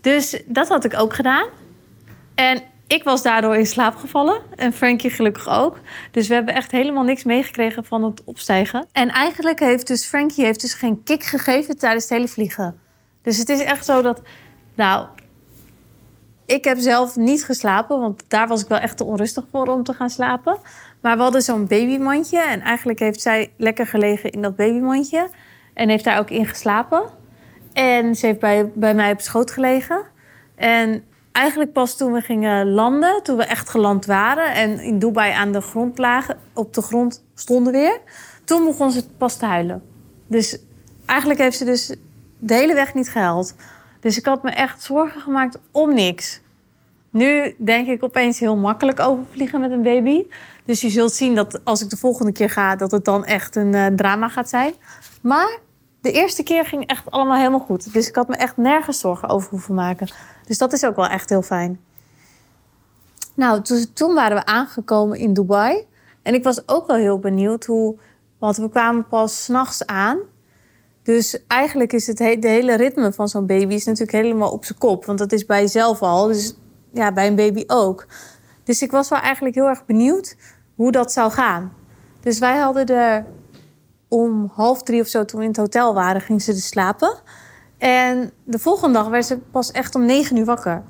Dus 0.01 0.43
dat 0.47 0.69
had 0.69 0.85
ik 0.85 0.99
ook 0.99 1.15
gedaan. 1.15 1.47
En 2.35 2.63
ik 2.91 3.05
was 3.05 3.23
daardoor 3.23 3.57
in 3.57 3.67
slaap 3.67 3.97
gevallen. 3.97 4.41
En 4.57 4.73
Frankie 4.73 5.11
gelukkig 5.11 5.49
ook. 5.49 5.79
Dus 6.11 6.29
we 6.29 6.35
hebben 6.35 6.55
echt 6.55 6.71
helemaal 6.71 7.03
niks 7.03 7.25
meegekregen 7.25 7.85
van 7.85 8.05
het 8.05 8.25
opstijgen. 8.25 8.87
En 8.93 9.09
eigenlijk 9.09 9.61
heeft 9.61 9.87
dus 9.87 10.07
Frankie 10.07 10.45
heeft 10.45 10.61
dus 10.61 10.75
geen 10.75 11.03
kick 11.03 11.23
gegeven 11.23 11.79
tijdens 11.79 12.03
het 12.03 12.13
hele 12.13 12.29
vliegen. 12.29 12.81
Dus 13.23 13.39
het 13.39 13.49
is 13.49 13.61
echt 13.63 13.85
zo 13.85 14.03
dat... 14.03 14.23
Nou, 14.75 15.07
ik 16.47 16.65
heb 16.65 16.79
zelf 16.79 17.17
niet 17.17 17.45
geslapen. 17.45 18.01
Want 18.01 18.25
daar 18.29 18.49
was 18.49 18.63
ik 18.63 18.69
wel 18.69 18.79
echt 18.79 18.97
te 18.97 19.05
onrustig 19.05 19.45
voor 19.51 19.67
om 19.67 19.85
te 19.85 19.93
gaan 19.93 20.11
slapen. 20.11 20.59
Maar 21.01 21.17
we 21.17 21.23
hadden 21.23 21.43
zo'n 21.43 21.67
babymandje. 21.67 22.41
En 22.41 22.61
eigenlijk 22.61 22.99
heeft 22.99 23.21
zij 23.21 23.53
lekker 23.57 23.87
gelegen 23.87 24.31
in 24.31 24.43
dat 24.43 24.57
babymandje. 24.57 25.29
En 25.75 25.89
heeft 25.89 26.05
daar 26.05 26.19
ook 26.19 26.31
in 26.31 26.47
geslapen. 26.47 27.03
En 27.73 28.15
ze 28.15 28.27
heeft 28.27 28.41
bij, 28.41 28.71
bij 28.75 28.95
mij 28.95 29.13
op 29.13 29.21
schoot 29.21 29.51
gelegen. 29.51 30.03
En 30.57 31.05
eigenlijk 31.33 31.73
pas 31.73 31.97
toen 31.97 32.13
we 32.13 32.21
gingen 32.21 32.71
landen, 32.71 33.23
toen 33.23 33.37
we 33.37 33.45
echt 33.45 33.69
geland 33.69 34.07
waren 34.07 34.55
en 34.55 34.81
in 34.81 34.99
Dubai 34.99 35.33
aan 35.33 35.53
de 35.53 35.61
grond 35.61 35.99
lagen, 35.99 36.39
op 36.55 36.75
de 36.75 36.83
grond 36.83 37.25
stonden 37.35 37.73
weer, 37.73 38.01
toen 38.45 38.65
begon 38.65 38.91
ze 38.91 39.09
pas 39.19 39.37
te 39.37 39.47
huilen. 39.47 39.83
Dus 40.27 40.59
eigenlijk 41.07 41.41
heeft 41.41 41.57
ze 41.57 41.65
dus 41.65 41.95
de 42.39 42.55
hele 42.55 42.75
weg 42.75 42.95
niet 42.95 43.11
gehuild. 43.11 43.55
Dus 44.01 44.19
ik 44.19 44.25
had 44.25 44.43
me 44.43 44.51
echt 44.51 44.83
zorgen 44.83 45.21
gemaakt 45.21 45.59
om 45.71 45.95
niks. 45.95 46.41
Nu 47.11 47.55
denk 47.59 47.89
ik 47.89 48.05
opeens 48.05 48.39
heel 48.39 48.57
makkelijk 48.57 49.01
overvliegen 49.01 49.61
met 49.61 49.71
een 49.71 49.83
baby. 49.83 50.25
Dus 50.65 50.81
je 50.81 50.91
zult 50.91 51.13
zien 51.13 51.35
dat 51.35 51.65
als 51.65 51.83
ik 51.83 51.91
de 51.91 51.97
volgende 51.97 52.33
keer 52.33 52.51
ga, 52.51 52.77
dat 52.77 52.91
het 52.91 53.05
dan 53.05 53.25
echt 53.25 53.57
een 53.57 53.75
uh, 53.75 53.87
drama 53.87 54.29
gaat 54.29 54.49
zijn. 54.49 54.73
Maar 55.23 55.59
de 56.01 56.13
eerste 56.13 56.43
keer 56.43 56.65
ging 56.65 56.87
echt 56.87 57.11
allemaal 57.11 57.37
helemaal 57.37 57.61
goed. 57.61 57.93
Dus 57.93 58.09
ik 58.09 58.15
had 58.15 58.29
me 58.29 58.37
echt 58.37 58.57
nergens 58.57 59.01
zorgen 59.01 59.29
over 59.29 59.51
hoeven 59.51 59.75
maken. 59.75 60.09
Dus 60.51 60.59
dat 60.59 60.73
is 60.73 60.85
ook 60.85 60.97
wel 60.97 61.07
echt 61.07 61.29
heel 61.29 61.43
fijn. 61.43 61.81
Nou, 63.35 63.63
toen, 63.95 64.15
waren 64.15 64.37
we 64.37 64.45
aangekomen 64.45 65.19
in 65.19 65.33
Dubai. 65.33 65.87
En 66.23 66.35
ik 66.35 66.45
was 66.45 66.69
ook 66.69 66.87
wel 66.87 66.97
heel 66.97 67.19
benieuwd 67.19 67.65
hoe. 67.65 67.99
Want 68.39 68.57
we 68.57 68.69
kwamen 68.69 69.09
pas 69.09 69.45
s'nachts 69.45 69.87
aan. 69.87 70.19
Dus 71.03 71.47
eigenlijk 71.47 71.93
is 71.93 72.07
het 72.07 72.17
de 72.17 72.49
hele 72.49 72.75
ritme 72.75 73.13
van 73.13 73.29
zo'n 73.29 73.47
baby 73.47 73.75
is 73.75 73.85
natuurlijk 73.85 74.25
helemaal 74.25 74.53
op 74.53 74.65
zijn 74.65 74.79
kop. 74.79 75.05
Want 75.05 75.19
dat 75.19 75.33
is 75.33 75.47
bij 75.47 75.61
jezelf 75.61 76.03
al. 76.03 76.27
Dus 76.27 76.57
ja, 76.93 77.13
bij 77.13 77.27
een 77.27 77.37
baby 77.37 77.65
ook. 77.67 78.07
Dus 78.65 78.83
ik 78.83 78.91
was 78.91 79.09
wel 79.09 79.19
eigenlijk 79.21 79.55
heel 79.55 79.69
erg 79.69 79.87
benieuwd 79.87 80.37
hoe 80.75 80.93
dat 80.93 81.13
zou 81.13 81.31
gaan. 81.31 81.73
Dus 82.21 82.39
wij 82.39 82.59
hadden 82.59 82.87
er 82.87 83.27
om 84.09 84.51
half 84.55 84.83
drie 84.83 85.01
of 85.01 85.07
zo, 85.07 85.25
toen 85.25 85.39
we 85.39 85.45
in 85.45 85.51
het 85.51 85.61
hotel 85.61 85.95
waren, 85.95 86.21
ging 86.21 86.43
ze 86.43 86.53
dus 86.53 86.67
slapen. 86.67 87.23
En 87.81 88.33
de 88.45 88.59
volgende 88.59 88.99
dag 88.99 89.09
werd 89.09 89.27
ze 89.27 89.39
pas 89.39 89.71
echt 89.71 89.95
om 89.95 90.05
negen 90.07 90.37
uur 90.37 90.45
wakker. 90.45 90.83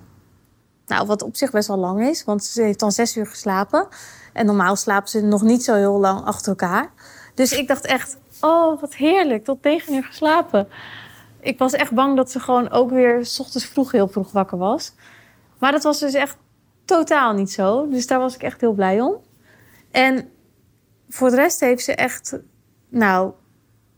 Nou, 0.87 1.07
wat 1.07 1.23
op 1.23 1.37
zich 1.37 1.51
best 1.51 1.69
wel 1.69 1.77
lang 1.77 2.09
is, 2.09 2.25
want 2.25 2.45
ze 2.45 2.63
heeft 2.63 2.81
dan 2.81 2.93
zes 2.93 3.17
uur 3.17 3.27
geslapen. 3.27 3.89
En 4.33 4.47
normaal 4.47 4.77
slapen 4.77 5.09
ze 5.09 5.21
nog 5.21 5.43
niet 5.43 5.65
zo 5.65 5.75
heel 5.75 5.99
lang 5.99 6.25
achter 6.25 6.49
elkaar. 6.49 6.93
Dus 7.35 7.53
ik 7.53 7.69
dacht 7.69 7.87
echt, 7.87 8.19
oh, 8.41 8.81
wat 8.81 8.95
heerlijk, 8.95 9.45
tot 9.45 9.63
negen 9.63 9.95
uur 9.95 10.05
geslapen. 10.05 10.69
Ik 11.41 11.59
was 11.59 11.73
echt 11.73 11.93
bang 11.93 12.17
dat 12.17 12.31
ze 12.31 12.41
gewoon 12.41 12.71
ook 12.71 12.91
weer 12.91 13.27
s 13.27 13.41
ochtends 13.41 13.67
vroeg 13.67 13.93
heel 13.93 14.09
vroeg 14.09 14.33
wakker 14.33 14.59
was. 14.59 14.93
Maar 15.59 15.73
dat 15.73 15.83
was 15.83 15.99
dus 15.99 16.15
echt 16.15 16.37
totaal 16.85 17.33
niet 17.33 17.53
zo. 17.53 17.89
Dus 17.89 18.07
daar 18.07 18.19
was 18.19 18.35
ik 18.35 18.43
echt 18.43 18.61
heel 18.61 18.73
blij 18.73 19.01
om. 19.01 19.17
En 19.91 20.31
voor 21.09 21.31
de 21.31 21.37
rest 21.37 21.61
heeft 21.61 21.85
ze 21.85 21.95
echt, 21.95 22.39
nou, 22.89 23.33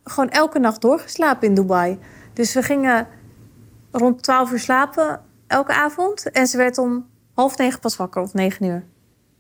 gewoon 0.04 0.30
elke 0.30 0.58
nacht 0.58 0.80
doorgeslapen 0.80 1.48
in 1.48 1.54
Dubai. 1.54 1.98
Dus 2.32 2.54
we 2.54 2.62
gingen 2.62 3.08
rond 3.90 4.22
12 4.22 4.52
uur 4.52 4.58
slapen 4.58 5.20
elke 5.46 5.72
avond. 5.72 6.30
En 6.30 6.46
ze 6.46 6.56
werd 6.56 6.78
om 6.78 7.06
half 7.34 7.58
negen 7.58 7.80
pas 7.80 7.96
wakker, 7.96 8.22
of 8.22 8.34
negen 8.34 8.66
uur. 8.66 8.84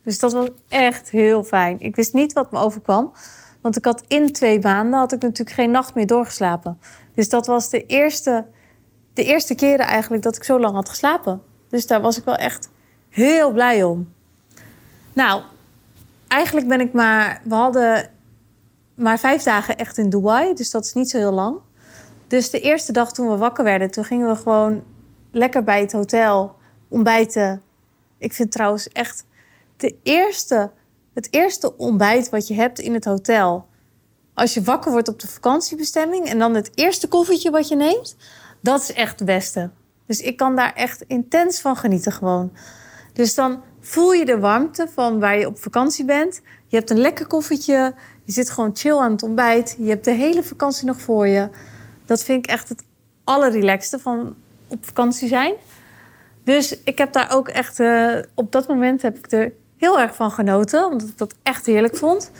Dus 0.02 0.18
dat 0.18 0.32
was 0.32 0.48
echt 0.68 1.10
heel 1.10 1.44
fijn. 1.44 1.80
Ik 1.80 1.96
wist 1.96 2.12
niet 2.12 2.32
wat 2.32 2.52
me 2.52 2.58
overkwam. 2.58 3.12
Want 3.60 3.76
ik 3.76 3.84
had 3.84 4.02
in 4.08 4.32
twee 4.32 4.60
maanden 4.60 4.98
had 4.98 5.12
ik 5.12 5.22
natuurlijk 5.22 5.56
geen 5.56 5.70
nacht 5.70 5.94
meer 5.94 6.06
doorgeslapen. 6.06 6.78
Dus 7.14 7.28
dat 7.28 7.46
was 7.46 7.70
de 7.70 7.86
eerste, 7.86 8.46
de 9.14 9.24
eerste 9.24 9.54
keren 9.54 9.86
eigenlijk 9.86 10.22
dat 10.22 10.36
ik 10.36 10.44
zo 10.44 10.60
lang 10.60 10.74
had 10.74 10.88
geslapen. 10.88 11.42
Dus 11.68 11.86
daar 11.86 12.00
was 12.00 12.18
ik 12.18 12.24
wel 12.24 12.36
echt 12.36 12.70
heel 13.08 13.52
blij 13.52 13.82
om. 13.82 14.12
Nou, 15.12 15.42
eigenlijk 16.28 16.68
ben 16.68 16.80
ik 16.80 16.92
maar. 16.92 17.40
We 17.44 17.54
hadden 17.54 18.10
maar 18.94 19.18
vijf 19.18 19.42
dagen 19.42 19.76
echt 19.76 19.98
in 19.98 20.10
Dubai. 20.10 20.54
Dus 20.54 20.70
dat 20.70 20.84
is 20.84 20.92
niet 20.92 21.10
zo 21.10 21.18
heel 21.18 21.32
lang. 21.32 21.56
Dus 22.32 22.50
de 22.50 22.60
eerste 22.60 22.92
dag 22.92 23.12
toen 23.12 23.28
we 23.28 23.36
wakker 23.36 23.64
werden, 23.64 23.90
toen 23.90 24.04
gingen 24.04 24.28
we 24.28 24.36
gewoon 24.36 24.82
lekker 25.30 25.64
bij 25.64 25.80
het 25.80 25.92
hotel 25.92 26.56
ontbijten. 26.88 27.62
Ik 28.18 28.32
vind 28.32 28.52
trouwens 28.52 28.88
echt 28.88 29.24
de 29.76 29.96
eerste, 30.02 30.70
het 31.14 31.28
eerste 31.30 31.76
ontbijt 31.76 32.30
wat 32.30 32.48
je 32.48 32.54
hebt 32.54 32.78
in 32.78 32.94
het 32.94 33.04
hotel. 33.04 33.66
Als 34.34 34.54
je 34.54 34.62
wakker 34.62 34.92
wordt 34.92 35.08
op 35.08 35.20
de 35.20 35.28
vakantiebestemming 35.28 36.26
en 36.26 36.38
dan 36.38 36.54
het 36.54 36.70
eerste 36.74 37.08
koffietje 37.08 37.50
wat 37.50 37.68
je 37.68 37.76
neemt, 37.76 38.16
dat 38.60 38.80
is 38.80 38.92
echt 38.92 39.18
het 39.18 39.28
beste. 39.28 39.70
Dus 40.06 40.20
ik 40.20 40.36
kan 40.36 40.56
daar 40.56 40.72
echt 40.74 41.04
intens 41.06 41.60
van 41.60 41.76
genieten 41.76 42.12
gewoon. 42.12 42.52
Dus 43.12 43.34
dan 43.34 43.62
voel 43.80 44.12
je 44.12 44.24
de 44.24 44.38
warmte 44.38 44.88
van 44.94 45.20
waar 45.20 45.38
je 45.38 45.46
op 45.46 45.58
vakantie 45.58 46.04
bent. 46.04 46.40
Je 46.66 46.76
hebt 46.76 46.90
een 46.90 47.00
lekker 47.00 47.26
koffietje. 47.26 47.94
Je 48.24 48.32
zit 48.32 48.50
gewoon 48.50 48.70
chill 48.76 48.96
aan 48.96 49.12
het 49.12 49.22
ontbijt. 49.22 49.76
Je 49.78 49.88
hebt 49.88 50.04
de 50.04 50.10
hele 50.10 50.42
vakantie 50.42 50.86
nog 50.86 51.00
voor 51.00 51.26
je. 51.26 51.48
Dat 52.04 52.24
vind 52.24 52.44
ik 52.44 52.50
echt 52.50 52.68
het 52.68 52.84
allerrelaxste 53.24 53.98
van 53.98 54.34
op 54.68 54.86
vakantie 54.86 55.28
zijn. 55.28 55.54
Dus 56.44 56.82
ik 56.82 56.98
heb 56.98 57.12
daar 57.12 57.34
ook 57.34 57.48
echt... 57.48 57.80
Uh, 57.80 58.18
op 58.34 58.52
dat 58.52 58.68
moment 58.68 59.02
heb 59.02 59.18
ik 59.18 59.32
er 59.32 59.52
heel 59.76 60.00
erg 60.00 60.14
van 60.14 60.30
genoten. 60.30 60.90
Omdat 60.90 61.08
ik 61.08 61.18
dat 61.18 61.34
echt 61.42 61.66
heerlijk 61.66 61.96
vond. 61.96 62.30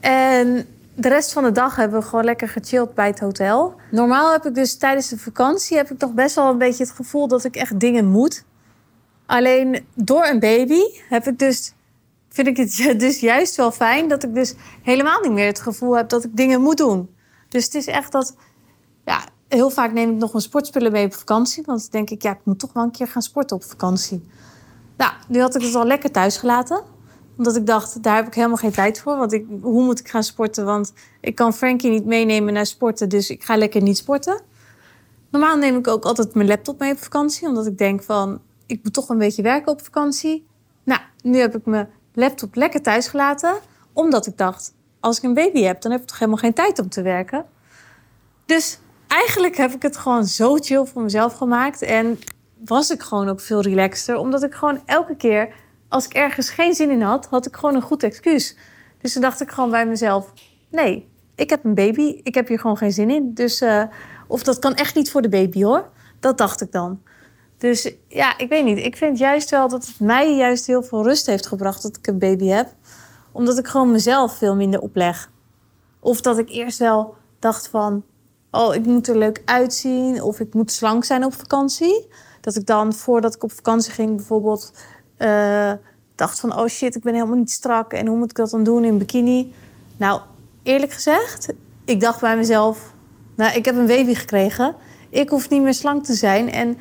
En 0.00 0.66
de 0.94 1.08
rest 1.08 1.32
van 1.32 1.44
de 1.44 1.52
dag 1.52 1.76
hebben 1.76 2.00
we 2.00 2.06
gewoon 2.06 2.24
lekker 2.24 2.48
gechilled 2.48 2.94
bij 2.94 3.06
het 3.06 3.20
hotel. 3.20 3.74
Normaal 3.90 4.32
heb 4.32 4.44
ik 4.44 4.54
dus 4.54 4.76
tijdens 4.76 5.08
de 5.08 5.18
vakantie... 5.18 5.76
heb 5.76 5.90
ik 5.90 5.98
toch 5.98 6.12
best 6.12 6.34
wel 6.34 6.50
een 6.50 6.58
beetje 6.58 6.84
het 6.84 6.92
gevoel 6.92 7.28
dat 7.28 7.44
ik 7.44 7.56
echt 7.56 7.80
dingen 7.80 8.06
moet. 8.06 8.44
Alleen 9.26 9.86
door 9.94 10.26
een 10.26 10.38
baby 10.38 10.80
heb 11.08 11.26
ik 11.26 11.38
dus... 11.38 11.74
vind 12.28 12.46
ik 12.46 12.56
het 12.56 12.76
dus 13.00 13.20
juist 13.20 13.56
wel 13.56 13.72
fijn... 13.72 14.08
dat 14.08 14.22
ik 14.22 14.34
dus 14.34 14.54
helemaal 14.82 15.20
niet 15.20 15.32
meer 15.32 15.46
het 15.46 15.60
gevoel 15.60 15.96
heb 15.96 16.08
dat 16.08 16.24
ik 16.24 16.36
dingen 16.36 16.60
moet 16.60 16.76
doen. 16.76 17.14
Dus 17.48 17.64
het 17.64 17.74
is 17.74 17.86
echt 17.86 18.12
dat... 18.12 18.36
Ja, 19.04 19.24
heel 19.48 19.70
vaak 19.70 19.92
neem 19.92 20.10
ik 20.10 20.16
nog 20.16 20.34
een 20.34 20.40
sportspullen 20.40 20.92
mee 20.92 21.04
op 21.04 21.14
vakantie. 21.14 21.62
Want 21.66 21.80
dan 21.80 21.90
denk 21.90 22.10
ik, 22.10 22.22
ja, 22.22 22.30
ik 22.30 22.40
moet 22.44 22.58
toch 22.58 22.72
wel 22.72 22.82
een 22.82 22.90
keer 22.90 23.08
gaan 23.08 23.22
sporten 23.22 23.56
op 23.56 23.64
vakantie. 23.64 24.28
Nou, 24.96 25.12
nu 25.28 25.40
had 25.40 25.54
ik 25.54 25.62
het 25.62 25.74
al 25.74 25.84
lekker 25.84 26.10
thuis 26.10 26.36
gelaten. 26.36 26.82
Omdat 27.36 27.56
ik 27.56 27.66
dacht, 27.66 28.02
daar 28.02 28.16
heb 28.16 28.26
ik 28.26 28.34
helemaal 28.34 28.56
geen 28.56 28.72
tijd 28.72 29.00
voor. 29.00 29.16
Want 29.16 29.32
ik, 29.32 29.46
hoe 29.60 29.84
moet 29.84 30.00
ik 30.00 30.08
gaan 30.08 30.22
sporten? 30.22 30.64
Want 30.64 30.92
ik 31.20 31.34
kan 31.34 31.54
Frankie 31.54 31.90
niet 31.90 32.04
meenemen 32.04 32.52
naar 32.52 32.66
sporten. 32.66 33.08
Dus 33.08 33.30
ik 33.30 33.44
ga 33.44 33.56
lekker 33.56 33.82
niet 33.82 33.96
sporten. 33.96 34.40
Normaal 35.30 35.56
neem 35.56 35.76
ik 35.76 35.86
ook 35.86 36.04
altijd 36.04 36.34
mijn 36.34 36.48
laptop 36.48 36.78
mee 36.78 36.92
op 36.92 36.98
vakantie. 36.98 37.48
Omdat 37.48 37.66
ik 37.66 37.78
denk 37.78 38.02
van, 38.02 38.40
ik 38.66 38.80
moet 38.82 38.92
toch 38.92 39.08
een 39.08 39.18
beetje 39.18 39.42
werken 39.42 39.72
op 39.72 39.82
vakantie. 39.82 40.46
Nou, 40.84 41.00
nu 41.22 41.38
heb 41.38 41.56
ik 41.56 41.66
mijn 41.66 41.88
laptop 42.14 42.54
lekker 42.54 42.82
thuis 42.82 43.08
gelaten. 43.08 43.54
Omdat 43.92 44.26
ik 44.26 44.38
dacht, 44.38 44.74
als 45.00 45.16
ik 45.16 45.22
een 45.22 45.34
baby 45.34 45.62
heb, 45.62 45.80
dan 45.80 45.92
heb 45.92 46.00
ik 46.00 46.06
toch 46.06 46.18
helemaal 46.18 46.40
geen 46.40 46.54
tijd 46.54 46.78
om 46.78 46.88
te 46.88 47.02
werken. 47.02 47.44
Dus 48.46 48.78
eigenlijk 49.10 49.56
heb 49.56 49.72
ik 49.72 49.82
het 49.82 49.96
gewoon 49.96 50.24
zo 50.24 50.56
chill 50.56 50.84
voor 50.84 51.02
mezelf 51.02 51.34
gemaakt. 51.34 51.82
En 51.82 52.18
was 52.64 52.90
ik 52.90 53.02
gewoon 53.02 53.28
ook 53.28 53.40
veel 53.40 53.60
relaxter. 53.60 54.16
Omdat 54.16 54.42
ik 54.42 54.54
gewoon 54.54 54.82
elke 54.86 55.16
keer, 55.16 55.54
als 55.88 56.04
ik 56.04 56.12
ergens 56.12 56.50
geen 56.50 56.74
zin 56.74 56.90
in 56.90 57.02
had, 57.02 57.26
had 57.26 57.46
ik 57.46 57.56
gewoon 57.56 57.74
een 57.74 57.82
goed 57.82 58.02
excuus. 58.02 58.56
Dus 59.00 59.12
toen 59.12 59.22
dacht 59.22 59.40
ik 59.40 59.50
gewoon 59.50 59.70
bij 59.70 59.86
mezelf: 59.86 60.32
nee, 60.70 61.08
ik 61.34 61.50
heb 61.50 61.64
een 61.64 61.74
baby. 61.74 62.20
Ik 62.22 62.34
heb 62.34 62.48
hier 62.48 62.58
gewoon 62.58 62.76
geen 62.76 62.92
zin 62.92 63.10
in. 63.10 63.34
Dus, 63.34 63.62
uh, 63.62 63.82
of 64.26 64.42
dat 64.42 64.58
kan 64.58 64.74
echt 64.74 64.94
niet 64.94 65.10
voor 65.10 65.22
de 65.22 65.28
baby 65.28 65.62
hoor. 65.62 65.90
Dat 66.20 66.38
dacht 66.38 66.60
ik 66.60 66.72
dan. 66.72 67.02
Dus 67.58 67.92
ja, 68.08 68.38
ik 68.38 68.48
weet 68.48 68.64
niet. 68.64 68.78
Ik 68.78 68.96
vind 68.96 69.18
juist 69.18 69.50
wel 69.50 69.68
dat 69.68 69.86
het 69.86 70.00
mij 70.00 70.36
juist 70.36 70.66
heel 70.66 70.82
veel 70.82 71.02
rust 71.02 71.26
heeft 71.26 71.46
gebracht 71.46 71.82
dat 71.82 71.96
ik 71.96 72.06
een 72.06 72.18
baby 72.18 72.46
heb. 72.46 72.68
Omdat 73.32 73.58
ik 73.58 73.66
gewoon 73.66 73.90
mezelf 73.90 74.36
veel 74.36 74.56
minder 74.56 74.80
opleg. 74.80 75.30
Of 76.00 76.20
dat 76.20 76.38
ik 76.38 76.48
eerst 76.48 76.78
wel 76.78 77.14
dacht 77.38 77.68
van 77.68 78.04
oh, 78.50 78.74
ik 78.74 78.86
moet 78.86 79.08
er 79.08 79.18
leuk 79.18 79.42
uitzien 79.44 80.22
of 80.22 80.40
ik 80.40 80.54
moet 80.54 80.72
slank 80.72 81.04
zijn 81.04 81.24
op 81.24 81.34
vakantie. 81.34 82.08
Dat 82.40 82.56
ik 82.56 82.66
dan 82.66 82.92
voordat 82.92 83.34
ik 83.34 83.42
op 83.42 83.52
vakantie 83.52 83.92
ging 83.92 84.16
bijvoorbeeld 84.16 84.72
uh, 85.18 85.72
dacht 86.14 86.40
van, 86.40 86.58
oh 86.58 86.66
shit, 86.66 86.94
ik 86.94 87.02
ben 87.02 87.14
helemaal 87.14 87.36
niet 87.36 87.50
strak 87.50 87.92
en 87.92 88.06
hoe 88.06 88.16
moet 88.16 88.30
ik 88.30 88.36
dat 88.36 88.50
dan 88.50 88.64
doen 88.64 88.84
in 88.84 88.98
bikini? 88.98 89.52
Nou, 89.96 90.20
eerlijk 90.62 90.92
gezegd, 90.92 91.52
ik 91.84 92.00
dacht 92.00 92.20
bij 92.20 92.36
mezelf, 92.36 92.92
nou, 93.36 93.56
ik 93.56 93.64
heb 93.64 93.76
een 93.76 93.86
baby 93.86 94.14
gekregen. 94.14 94.74
Ik 95.10 95.28
hoef 95.28 95.48
niet 95.48 95.62
meer 95.62 95.74
slank 95.74 96.04
te 96.04 96.14
zijn 96.14 96.50
en 96.52 96.78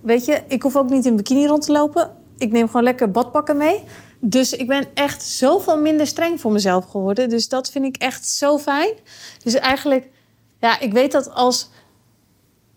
weet 0.00 0.24
je, 0.24 0.42
ik 0.48 0.62
hoef 0.62 0.76
ook 0.76 0.90
niet 0.90 1.04
in 1.04 1.16
bikini 1.16 1.46
rond 1.46 1.62
te 1.64 1.72
lopen. 1.72 2.10
Ik 2.38 2.52
neem 2.52 2.66
gewoon 2.66 2.82
lekker 2.82 3.10
badpakken 3.10 3.56
mee. 3.56 3.84
Dus 4.18 4.52
ik 4.52 4.66
ben 4.66 4.86
echt 4.94 5.22
zoveel 5.22 5.78
minder 5.78 6.06
streng 6.06 6.40
voor 6.40 6.52
mezelf 6.52 6.84
geworden. 6.84 7.28
Dus 7.28 7.48
dat 7.48 7.70
vind 7.70 7.84
ik 7.84 7.96
echt 7.96 8.28
zo 8.28 8.58
fijn. 8.58 8.94
Dus 9.42 9.54
eigenlijk 9.54 10.08
ja, 10.62 10.80
ik 10.80 10.92
weet 10.92 11.12
dat 11.12 11.34
als, 11.34 11.68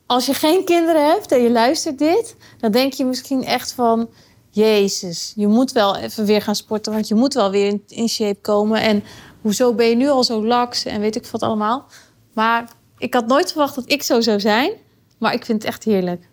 als 0.06 0.26
je 0.26 0.34
geen 0.34 0.66
kinderen 0.66 1.10
hebt 1.10 1.32
en 1.32 1.42
je 1.42 1.52
luistert 1.52 2.00
dit, 2.00 2.36
dan 2.60 2.72
denk 2.72 2.94
je 2.94 3.06
misschien 3.06 3.44
echt 3.44 3.72
van. 3.72 4.10
Jezus, 4.50 5.34
je 5.36 5.48
moet 5.48 5.72
wel 5.72 5.96
even 5.96 6.26
weer 6.26 6.42
gaan 6.42 6.56
sporten, 6.56 6.94
want 6.94 7.08
je 7.08 7.16
moet 7.16 7.34
wel 7.34 7.52
weer 7.52 7.80
in, 7.88 8.10
shape 8.10 8.42
komen. 8.42 8.82
En 8.82 9.04
hoezo 9.42 9.74
ben 9.74 9.90
je 9.90 9.96
nu 9.96 10.10
al 10.10 10.24
zo 10.24 10.46
laks 10.46 10.86
en 10.86 11.00
weet 11.00 11.16
ik 11.16 11.26
wat 11.26 11.42
allemaal. 11.42 11.86
Maar 12.34 12.70
ik 12.98 13.14
had 13.14 13.28
nooit 13.28 13.52
verwacht 13.52 13.76
dat 13.76 13.92
ik 13.92 14.04
zo 14.04 14.22
zou 14.22 14.40
zijn. 14.40 14.72
Maar 15.18 15.34
ik 15.34 15.46
vind 15.46 15.62
het 15.62 15.72
echt 15.72 15.84
heerlijk. 15.84 16.28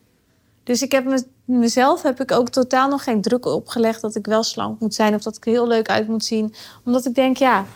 Dus 0.64 0.82
ik 0.82 0.92
heb 0.92 1.04
me, 1.04 1.24
mezelf 1.44 2.02
heb 2.02 2.20
ik 2.20 2.32
ook 2.32 2.48
totaal 2.48 2.88
nog 2.88 3.04
geen 3.04 3.20
druk 3.20 3.46
opgelegd 3.46 4.00
dat 4.00 4.14
ik 4.14 4.26
wel 4.26 4.42
slank 4.42 4.80
moet 4.80 4.94
zijn 4.94 5.14
of 5.14 5.22
dat 5.22 5.36
ik 5.36 5.46
er 5.46 5.52
heel 5.52 5.66
leuk 5.66 5.88
uit 5.88 6.08
moet 6.08 6.24
zien. 6.24 6.54
Omdat 6.84 7.06
ik 7.06 7.14
denk, 7.14 7.36
ja, 7.36 7.66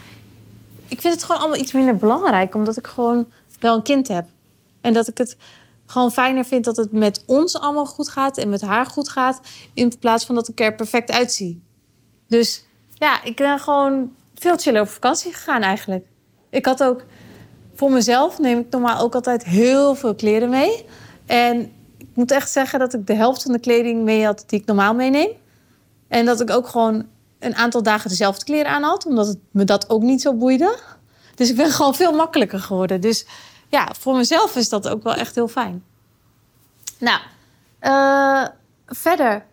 ik 0.88 1.00
vind 1.00 1.14
het 1.14 1.24
gewoon 1.24 1.40
allemaal 1.40 1.60
iets 1.60 1.72
minder 1.72 1.96
belangrijk. 1.96 2.54
Omdat 2.54 2.76
ik 2.76 2.86
gewoon 2.86 3.26
wel 3.60 3.74
een 3.74 3.82
kind 3.82 4.08
heb. 4.08 4.26
En 4.80 4.92
dat 4.92 5.08
ik 5.08 5.18
het 5.18 5.36
gewoon 5.86 6.12
fijner 6.12 6.44
vind 6.44 6.64
dat 6.64 6.76
het 6.76 6.92
met 6.92 7.22
ons 7.26 7.58
allemaal 7.58 7.86
goed 7.86 8.08
gaat 8.08 8.38
en 8.38 8.48
met 8.48 8.60
haar 8.60 8.86
goed 8.86 9.08
gaat. 9.08 9.40
In 9.74 9.98
plaats 9.98 10.24
van 10.24 10.34
dat 10.34 10.48
ik 10.48 10.60
er 10.60 10.74
perfect 10.74 11.10
uitzie. 11.10 11.62
Dus 12.28 12.64
ja, 12.94 13.22
ik 13.22 13.36
ben 13.36 13.58
gewoon 13.58 14.12
veel 14.34 14.56
chiller 14.56 14.80
op 14.80 14.88
vakantie 14.88 15.32
gegaan 15.32 15.62
eigenlijk. 15.62 16.06
Ik 16.50 16.66
had 16.66 16.82
ook 16.82 17.04
voor 17.74 17.90
mezelf 17.90 18.38
neem 18.38 18.58
ik 18.58 18.70
normaal 18.70 19.00
ook 19.00 19.14
altijd 19.14 19.44
heel 19.44 19.94
veel 19.94 20.14
kleren 20.14 20.50
mee. 20.50 20.84
En 21.26 21.60
ik 21.98 22.06
moet 22.14 22.30
echt 22.30 22.50
zeggen 22.50 22.78
dat 22.78 22.94
ik 22.94 23.06
de 23.06 23.14
helft 23.14 23.42
van 23.42 23.52
de 23.52 23.58
kleding 23.58 24.02
mee 24.02 24.24
had 24.24 24.44
die 24.46 24.60
ik 24.60 24.66
normaal 24.66 24.94
meeneem. 24.94 25.30
En 26.08 26.24
dat 26.24 26.40
ik 26.40 26.50
ook 26.50 26.68
gewoon 26.68 27.06
een 27.38 27.54
aantal 27.54 27.82
dagen 27.82 28.10
dezelfde 28.10 28.44
kleren 28.44 28.70
aan 28.70 28.82
had, 28.82 29.06
omdat 29.06 29.26
het 29.26 29.38
me 29.50 29.64
dat 29.64 29.90
ook 29.90 30.02
niet 30.02 30.20
zo 30.20 30.34
boeide. 30.34 30.78
Dus 31.36 31.50
ik 31.50 31.56
ben 31.56 31.70
gewoon 31.70 31.94
veel 31.94 32.12
makkelijker 32.12 32.60
geworden. 32.60 33.00
Dus 33.00 33.26
ja, 33.68 33.94
voor 33.98 34.16
mezelf 34.16 34.56
is 34.56 34.68
dat 34.68 34.88
ook 34.88 35.02
wel 35.02 35.14
echt 35.14 35.34
heel 35.34 35.48
fijn. 35.48 35.84
Nou, 36.98 37.20
uh, 37.80 38.48
verder 38.86 39.44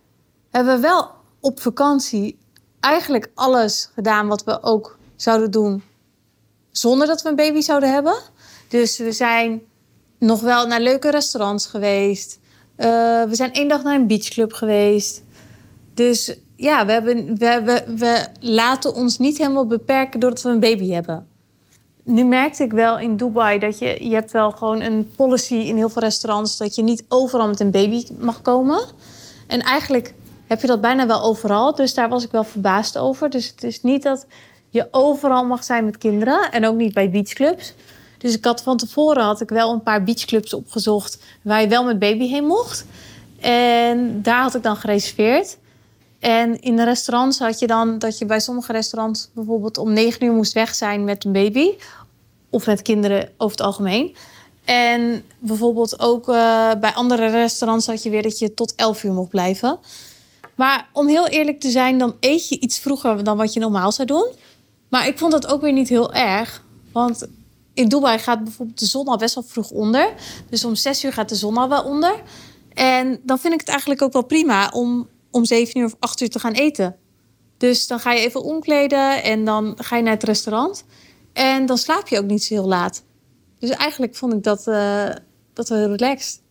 hebben 0.51 0.75
we 0.75 0.81
wel 0.81 1.11
op 1.39 1.59
vakantie 1.59 2.37
eigenlijk 2.79 3.31
alles 3.33 3.89
gedaan 3.93 4.27
wat 4.27 4.43
we 4.43 4.63
ook 4.63 4.97
zouden 5.15 5.51
doen 5.51 5.83
zonder 6.71 7.07
dat 7.07 7.21
we 7.21 7.29
een 7.29 7.35
baby 7.35 7.61
zouden 7.61 7.91
hebben. 7.91 8.15
Dus 8.67 8.97
we 8.97 9.11
zijn 9.11 9.61
nog 10.19 10.41
wel 10.41 10.67
naar 10.67 10.81
leuke 10.81 11.11
restaurants 11.11 11.65
geweest. 11.65 12.39
Uh, 12.77 12.87
we 13.23 13.35
zijn 13.35 13.53
één 13.53 13.67
dag 13.67 13.83
naar 13.83 13.95
een 13.95 14.07
beachclub 14.07 14.53
geweest. 14.53 15.23
Dus 15.93 16.35
ja, 16.55 16.85
we, 16.85 16.91
hebben, 16.91 17.37
we, 17.37 17.61
we, 17.63 17.95
we 17.97 18.25
laten 18.39 18.93
ons 18.93 19.17
niet 19.17 19.37
helemaal 19.37 19.67
beperken 19.67 20.19
doordat 20.19 20.41
we 20.41 20.49
een 20.49 20.59
baby 20.59 20.89
hebben. 20.89 21.27
Nu 22.03 22.23
merkte 22.23 22.63
ik 22.63 22.71
wel 22.71 22.99
in 22.99 23.17
Dubai 23.17 23.59
dat 23.59 23.79
je, 23.79 24.09
je 24.09 24.13
hebt 24.13 24.31
wel 24.31 24.51
gewoon 24.51 24.81
een 24.81 25.11
policy 25.15 25.55
in 25.55 25.75
heel 25.75 25.89
veel 25.89 26.01
restaurants 26.01 26.57
dat 26.57 26.75
je 26.75 26.83
niet 26.83 27.03
overal 27.07 27.47
met 27.47 27.59
een 27.59 27.71
baby 27.71 28.05
mag 28.19 28.41
komen. 28.41 28.81
En 29.47 29.61
eigenlijk 29.61 30.13
heb 30.47 30.61
je 30.61 30.67
dat 30.67 30.81
bijna 30.81 31.07
wel 31.07 31.21
overal. 31.21 31.75
Dus 31.75 31.93
daar 31.93 32.09
was 32.09 32.23
ik 32.23 32.31
wel 32.31 32.43
verbaasd 32.43 32.97
over. 32.97 33.29
Dus 33.29 33.47
het 33.47 33.63
is 33.63 33.81
niet 33.81 34.03
dat 34.03 34.25
je 34.69 34.87
overal 34.91 35.45
mag 35.45 35.63
zijn 35.63 35.85
met 35.85 35.97
kinderen. 35.97 36.51
En 36.51 36.65
ook 36.65 36.75
niet 36.75 36.93
bij 36.93 37.09
beachclubs. 37.09 37.73
Dus 38.17 38.35
ik 38.35 38.45
had 38.45 38.63
van 38.63 38.77
tevoren 38.77 39.23
had 39.23 39.41
ik 39.41 39.49
wel 39.49 39.71
een 39.71 39.83
paar 39.83 40.03
beachclubs 40.03 40.53
opgezocht 40.53 41.19
waar 41.41 41.61
je 41.61 41.67
wel 41.67 41.83
met 41.83 41.99
baby 41.99 42.27
heen 42.27 42.45
mocht. 42.45 42.85
En 43.39 44.21
daar 44.21 44.41
had 44.41 44.55
ik 44.55 44.63
dan 44.63 44.75
gereserveerd. 44.75 45.57
En 46.23 46.61
in 46.61 46.75
de 46.75 46.83
restaurants 46.83 47.39
had 47.39 47.59
je 47.59 47.67
dan 47.67 47.99
dat 47.99 48.17
je 48.17 48.25
bij 48.25 48.39
sommige 48.39 48.71
restaurants 48.71 49.29
bijvoorbeeld 49.33 49.77
om 49.77 49.93
negen 49.93 50.25
uur 50.25 50.31
moest 50.31 50.53
weg 50.53 50.75
zijn 50.75 51.03
met 51.03 51.25
een 51.25 51.31
baby. 51.31 51.69
Of 52.49 52.65
met 52.65 52.81
kinderen 52.81 53.29
over 53.37 53.57
het 53.57 53.65
algemeen. 53.65 54.15
En 54.65 55.23
bijvoorbeeld 55.39 55.99
ook 55.99 56.29
uh, 56.29 56.71
bij 56.79 56.93
andere 56.93 57.29
restaurants 57.29 57.87
had 57.87 58.03
je 58.03 58.09
weer 58.09 58.21
dat 58.21 58.39
je 58.39 58.53
tot 58.53 58.75
elf 58.75 59.03
uur 59.03 59.11
mocht 59.11 59.29
blijven. 59.29 59.79
Maar 60.55 60.89
om 60.93 61.07
heel 61.07 61.27
eerlijk 61.27 61.59
te 61.59 61.69
zijn, 61.69 61.97
dan 61.97 62.15
eet 62.19 62.49
je 62.49 62.59
iets 62.59 62.79
vroeger 62.79 63.23
dan 63.23 63.37
wat 63.37 63.53
je 63.53 63.59
normaal 63.59 63.91
zou 63.91 64.07
doen. 64.07 64.27
Maar 64.89 65.07
ik 65.07 65.17
vond 65.17 65.31
dat 65.31 65.47
ook 65.47 65.61
weer 65.61 65.73
niet 65.73 65.89
heel 65.89 66.13
erg. 66.13 66.63
Want 66.91 67.27
in 67.73 67.87
Dubai 67.87 68.19
gaat 68.19 68.43
bijvoorbeeld 68.43 68.79
de 68.79 68.85
zon 68.85 69.07
al 69.07 69.17
best 69.17 69.35
wel 69.35 69.43
vroeg 69.47 69.69
onder. 69.69 70.13
Dus 70.49 70.65
om 70.65 70.75
zes 70.75 71.03
uur 71.03 71.13
gaat 71.13 71.29
de 71.29 71.35
zon 71.35 71.57
al 71.57 71.69
wel 71.69 71.83
onder. 71.83 72.15
En 72.73 73.19
dan 73.23 73.39
vind 73.39 73.53
ik 73.53 73.59
het 73.59 73.69
eigenlijk 73.69 74.01
ook 74.01 74.13
wel 74.13 74.23
prima 74.25 74.69
om 74.69 75.07
om 75.33 75.45
zeven 75.45 75.79
uur 75.79 75.85
of 75.85 75.95
acht 75.99 76.21
uur 76.21 76.29
te 76.29 76.39
gaan 76.39 76.53
eten. 76.53 76.95
Dus 77.57 77.87
dan 77.87 77.99
ga 77.99 78.11
je 78.11 78.25
even 78.25 78.43
omkleden 78.43 79.23
en 79.23 79.45
dan 79.45 79.73
ga 79.77 79.95
je 79.95 80.03
naar 80.03 80.13
het 80.13 80.23
restaurant. 80.23 80.85
En 81.33 81.65
dan 81.65 81.77
slaap 81.77 82.07
je 82.07 82.17
ook 82.17 82.25
niet 82.25 82.43
zo 82.43 82.53
heel 82.53 82.67
laat. 82.67 83.03
Dus 83.59 83.69
eigenlijk 83.69 84.15
vond 84.15 84.33
ik 84.33 84.43
dat, 84.43 84.67
uh, 84.67 85.09
dat 85.53 85.69
wel 85.69 85.95
relaxed. 85.95 86.41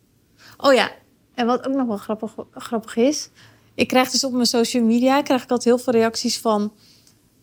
Oh 0.57 0.73
ja, 0.73 0.91
en 1.33 1.45
wat 1.45 1.67
ook 1.67 1.73
nog 1.73 1.87
wel 1.87 1.97
grappig, 1.97 2.35
grappig 2.51 2.95
is. 2.95 3.29
Ik 3.75 3.87
krijg 3.87 4.09
dus 4.09 4.23
op 4.23 4.31
mijn 4.31 4.45
social 4.45 4.83
media 4.83 5.21
krijg 5.21 5.43
ik 5.43 5.49
altijd 5.49 5.75
heel 5.75 5.83
veel 5.83 5.93
reacties 5.93 6.39
van 6.39 6.73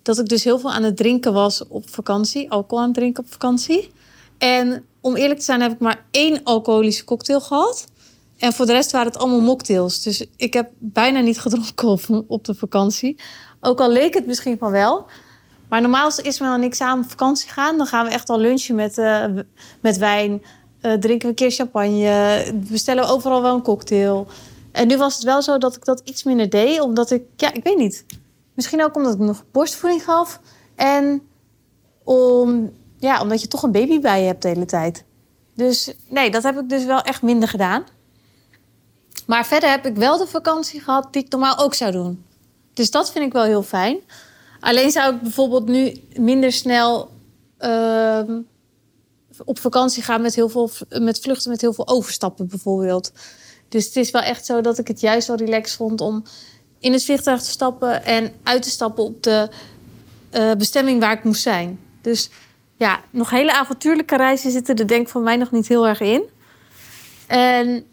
dat 0.02 0.18
ik 0.18 0.28
dus 0.28 0.44
heel 0.44 0.58
veel 0.58 0.72
aan 0.72 0.82
het 0.82 0.96
drinken 0.96 1.32
was 1.32 1.68
op 1.68 1.90
vakantie, 1.90 2.50
alcohol 2.50 2.78
aan 2.78 2.90
het 2.90 2.94
drinken 2.94 3.24
op 3.24 3.32
vakantie. 3.32 3.90
En 4.38 4.84
om 5.00 5.16
eerlijk 5.16 5.38
te 5.38 5.44
zijn 5.44 5.60
heb 5.60 5.72
ik 5.72 5.78
maar 5.78 6.04
één 6.10 6.42
alcoholische 6.42 7.04
cocktail 7.04 7.40
gehad. 7.40 7.86
En 8.40 8.52
voor 8.52 8.66
de 8.66 8.72
rest 8.72 8.90
waren 8.90 9.06
het 9.06 9.18
allemaal 9.18 9.40
mocktails. 9.40 10.02
Dus 10.02 10.26
ik 10.36 10.52
heb 10.52 10.70
bijna 10.78 11.20
niet 11.20 11.40
gedronken 11.40 12.24
op, 12.28 12.44
de 12.44 12.54
vakantie. 12.54 13.20
Ook 13.60 13.80
al 13.80 13.90
leek 13.90 14.14
het 14.14 14.26
misschien 14.26 14.58
van 14.58 14.70
wel. 14.70 15.06
Maar 15.68 15.80
normaal 15.80 16.04
als 16.04 16.18
Ismael 16.18 16.54
en 16.54 16.62
ik 16.62 16.74
samen 16.74 17.04
op 17.04 17.10
vakantie 17.10 17.50
gaan... 17.50 17.76
dan 17.76 17.86
gaan 17.86 18.04
we 18.04 18.10
echt 18.10 18.28
al 18.28 18.38
lunchen 18.38 18.74
met, 18.74 18.98
uh, 18.98 19.24
met 19.80 19.98
wijn. 19.98 20.42
Uh, 20.82 20.92
drinken 20.92 21.20
we 21.20 21.28
een 21.28 21.34
keer 21.34 21.50
champagne. 21.50 22.44
Bestellen 22.54 23.04
we 23.04 23.10
overal 23.10 23.42
wel 23.42 23.54
een 23.54 23.62
cocktail. 23.62 24.26
En 24.72 24.88
nu 24.88 24.96
was 24.96 25.14
het 25.14 25.24
wel 25.24 25.42
zo 25.42 25.58
dat 25.58 25.76
ik 25.76 25.84
dat 25.84 26.02
iets 26.04 26.24
minder 26.24 26.50
deed. 26.50 26.80
Omdat 26.80 27.10
ik, 27.10 27.22
ja, 27.36 27.52
ik 27.52 27.64
weet 27.64 27.78
niet. 27.78 28.04
Misschien 28.54 28.84
ook 28.84 28.96
omdat 28.96 29.14
ik 29.14 29.20
nog 29.20 29.44
borstvoeding 29.52 30.04
gaf. 30.04 30.40
En 30.74 31.22
om, 32.04 32.72
ja, 32.98 33.22
omdat 33.22 33.40
je 33.40 33.48
toch 33.48 33.62
een 33.62 33.72
baby 33.72 34.00
bij 34.00 34.20
je 34.20 34.26
hebt 34.26 34.42
de 34.42 34.48
hele 34.48 34.64
tijd. 34.64 35.04
Dus 35.54 35.94
nee, 36.08 36.30
dat 36.30 36.42
heb 36.42 36.58
ik 36.58 36.68
dus 36.68 36.84
wel 36.84 37.00
echt 37.00 37.22
minder 37.22 37.48
gedaan. 37.48 37.84
Maar 39.30 39.46
verder 39.46 39.70
heb 39.70 39.86
ik 39.86 39.96
wel 39.96 40.18
de 40.18 40.26
vakantie 40.26 40.80
gehad 40.80 41.12
die 41.12 41.24
ik 41.24 41.30
normaal 41.30 41.58
ook 41.58 41.74
zou 41.74 41.92
doen. 41.92 42.24
Dus 42.74 42.90
dat 42.90 43.12
vind 43.12 43.24
ik 43.24 43.32
wel 43.32 43.42
heel 43.42 43.62
fijn. 43.62 43.98
Alleen 44.60 44.90
zou 44.90 45.14
ik 45.14 45.20
bijvoorbeeld 45.20 45.66
nu 45.68 46.02
minder 46.16 46.52
snel 46.52 47.10
uh, 47.60 48.22
op 49.44 49.58
vakantie 49.58 50.02
gaan 50.02 50.22
met, 50.22 50.34
heel 50.34 50.48
veel, 50.48 50.70
met 50.88 51.20
vluchten 51.20 51.50
met 51.50 51.60
heel 51.60 51.72
veel 51.72 51.88
overstappen 51.88 52.48
bijvoorbeeld. 52.48 53.12
Dus 53.68 53.86
het 53.86 53.96
is 53.96 54.10
wel 54.10 54.22
echt 54.22 54.46
zo 54.46 54.60
dat 54.60 54.78
ik 54.78 54.88
het 54.88 55.00
juist 55.00 55.28
wel 55.28 55.36
relaxed 55.36 55.76
vond 55.76 56.00
om 56.00 56.22
in 56.78 56.92
het 56.92 57.04
vliegtuig 57.04 57.42
te 57.42 57.50
stappen 57.50 58.04
en 58.04 58.32
uit 58.42 58.62
te 58.62 58.70
stappen 58.70 59.04
op 59.04 59.22
de 59.22 59.48
uh, 60.32 60.52
bestemming 60.52 61.00
waar 61.00 61.12
ik 61.12 61.24
moest 61.24 61.42
zijn. 61.42 61.80
Dus 62.00 62.30
ja, 62.76 63.00
nog 63.10 63.30
hele 63.30 63.52
avontuurlijke 63.52 64.16
reizen 64.16 64.50
zitten 64.50 64.76
er 64.76 64.86
denk 64.86 65.02
ik 65.02 65.08
van 65.08 65.22
mij 65.22 65.36
nog 65.36 65.50
niet 65.50 65.68
heel 65.68 65.86
erg 65.86 66.00
in. 66.00 66.22
En, 67.26 67.84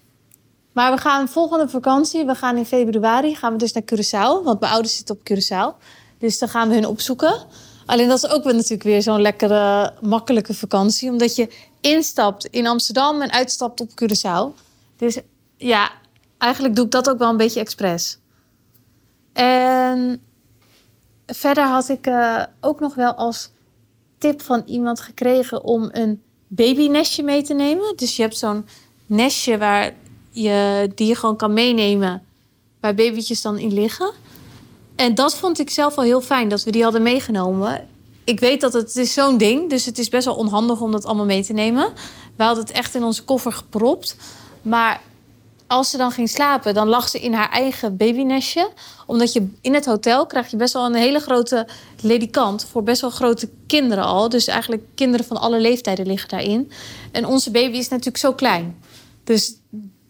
maar 0.77 0.91
we 0.91 0.97
gaan 0.97 1.27
volgende 1.27 1.69
vakantie, 1.69 2.25
we 2.25 2.35
gaan 2.35 2.57
in 2.57 2.65
februari, 2.65 3.35
gaan 3.35 3.51
we 3.51 3.57
dus 3.57 3.73
naar 3.73 3.83
Curaçao. 3.83 4.43
Want 4.43 4.59
mijn 4.59 4.71
ouders 4.71 4.95
zitten 4.95 5.15
op 5.15 5.21
Curaçao. 5.21 5.83
Dus 6.17 6.39
dan 6.39 6.49
gaan 6.49 6.69
we 6.69 6.73
hun 6.73 6.85
opzoeken. 6.85 7.45
Alleen 7.85 8.07
dat 8.07 8.23
is 8.23 8.29
ook 8.29 8.43
weer 8.43 8.53
natuurlijk 8.53 8.83
weer 8.83 9.01
zo'n 9.01 9.21
lekkere, 9.21 9.93
makkelijke 10.01 10.53
vakantie. 10.53 11.09
Omdat 11.09 11.35
je 11.35 11.49
instapt 11.81 12.45
in 12.45 12.67
Amsterdam 12.67 13.21
en 13.21 13.31
uitstapt 13.31 13.81
op 13.81 13.89
Curaçao. 13.89 14.59
Dus 14.97 15.19
ja, 15.55 15.91
eigenlijk 16.37 16.75
doe 16.75 16.85
ik 16.85 16.91
dat 16.91 17.09
ook 17.09 17.17
wel 17.17 17.29
een 17.29 17.37
beetje 17.37 17.59
expres. 17.59 18.17
En 19.33 20.21
verder 21.25 21.63
had 21.63 21.89
ik 21.89 22.07
uh, 22.07 22.43
ook 22.61 22.79
nog 22.79 22.95
wel 22.95 23.13
als 23.13 23.49
tip 24.17 24.41
van 24.41 24.63
iemand 24.65 24.99
gekregen 24.99 25.63
om 25.63 25.89
een 25.91 26.21
babynestje 26.47 27.23
mee 27.23 27.43
te 27.43 27.53
nemen. 27.53 27.93
Dus 27.95 28.15
je 28.15 28.21
hebt 28.21 28.37
zo'n 28.37 28.65
nestje 29.05 29.57
waar 29.57 29.93
je, 30.41 30.91
die 30.95 31.08
je 31.08 31.15
gewoon 31.15 31.36
kan 31.36 31.54
meenemen, 31.54 32.23
waar 32.80 32.95
babytjes 32.95 33.41
dan 33.41 33.58
in 33.58 33.73
liggen. 33.73 34.12
En 34.95 35.15
dat 35.15 35.36
vond 35.36 35.60
ik 35.60 35.69
zelf 35.69 35.95
wel 35.95 36.06
heel 36.06 36.21
fijn 36.21 36.50
dat 36.50 36.63
we 36.63 36.71
die 36.71 36.84
hadden 36.84 37.02
meegenomen. 37.02 37.88
Ik 38.23 38.39
weet 38.39 38.62
dat 38.62 38.73
het, 38.73 38.95
is 38.95 39.13
zo'n 39.13 39.38
ding, 39.38 39.69
dus 39.69 39.86
het 39.86 39.97
is 39.97 40.10
best 40.10 40.26
wel 40.26 40.36
onhandig 40.36 40.82
om 40.82 40.91
dat 40.91 41.06
allemaal 41.06 41.26
mee 41.26 41.43
te 41.43 41.54
nemen. 41.54 41.93
We 42.36 42.43
hadden 42.43 42.63
het 42.63 42.73
echt 42.73 42.95
in 42.95 43.04
onze 43.04 43.23
koffer 43.23 43.52
gepropt. 43.52 44.15
Maar 44.62 45.02
als 45.67 45.89
ze 45.89 45.97
dan 45.97 46.12
ging 46.12 46.30
slapen, 46.30 46.73
dan 46.73 46.88
lag 46.88 47.10
ze 47.10 47.19
in 47.19 47.34
haar 47.34 47.50
eigen 47.50 47.97
babynestje. 47.97 48.69
Omdat 49.06 49.34
je 49.34 49.50
in 49.62 49.73
het 49.73 49.86
hotel 49.86 50.26
krijg 50.26 50.52
je 50.52 50.58
best 50.58 50.73
wel 50.73 50.86
een 50.86 50.95
hele 50.95 51.19
grote 51.19 51.67
ledikant 52.02 52.65
voor 52.71 52.84
best 52.84 53.02
wel 53.02 53.10
grote 53.10 53.50
kinderen 53.67 54.04
al. 54.04 54.30
Dus 54.30 54.47
eigenlijk 54.47 54.84
kinderen 54.95 55.26
van 55.26 55.38
alle 55.38 55.60
leeftijden 55.60 56.08
liggen 56.08 56.30
daarin. 56.30 56.71
En 57.12 57.26
onze 57.26 57.52
baby 57.52 57.78
is 57.78 57.89
natuurlijk 57.89 58.17
zo 58.17 58.34
klein. 58.34 58.82
Dus 59.23 59.56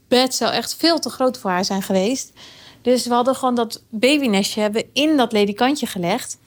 bed 0.08 0.36
zou 0.36 0.52
echt 0.52 0.76
veel 0.76 1.00
te 1.00 1.10
groot 1.10 1.38
voor 1.38 1.50
haar 1.50 1.65
zijn 1.65 1.82
geweest. 1.82 2.34
Dus 2.82 3.06
we 3.06 3.13
hadden 3.13 3.36
gewoon 3.36 3.56
dat 3.56 3.84
babynestje 3.89 4.62
hebben 4.62 4.86
in 4.93 5.17
dat 5.17 5.32
ledikantje 5.32 5.86
gelegd. 5.86 6.38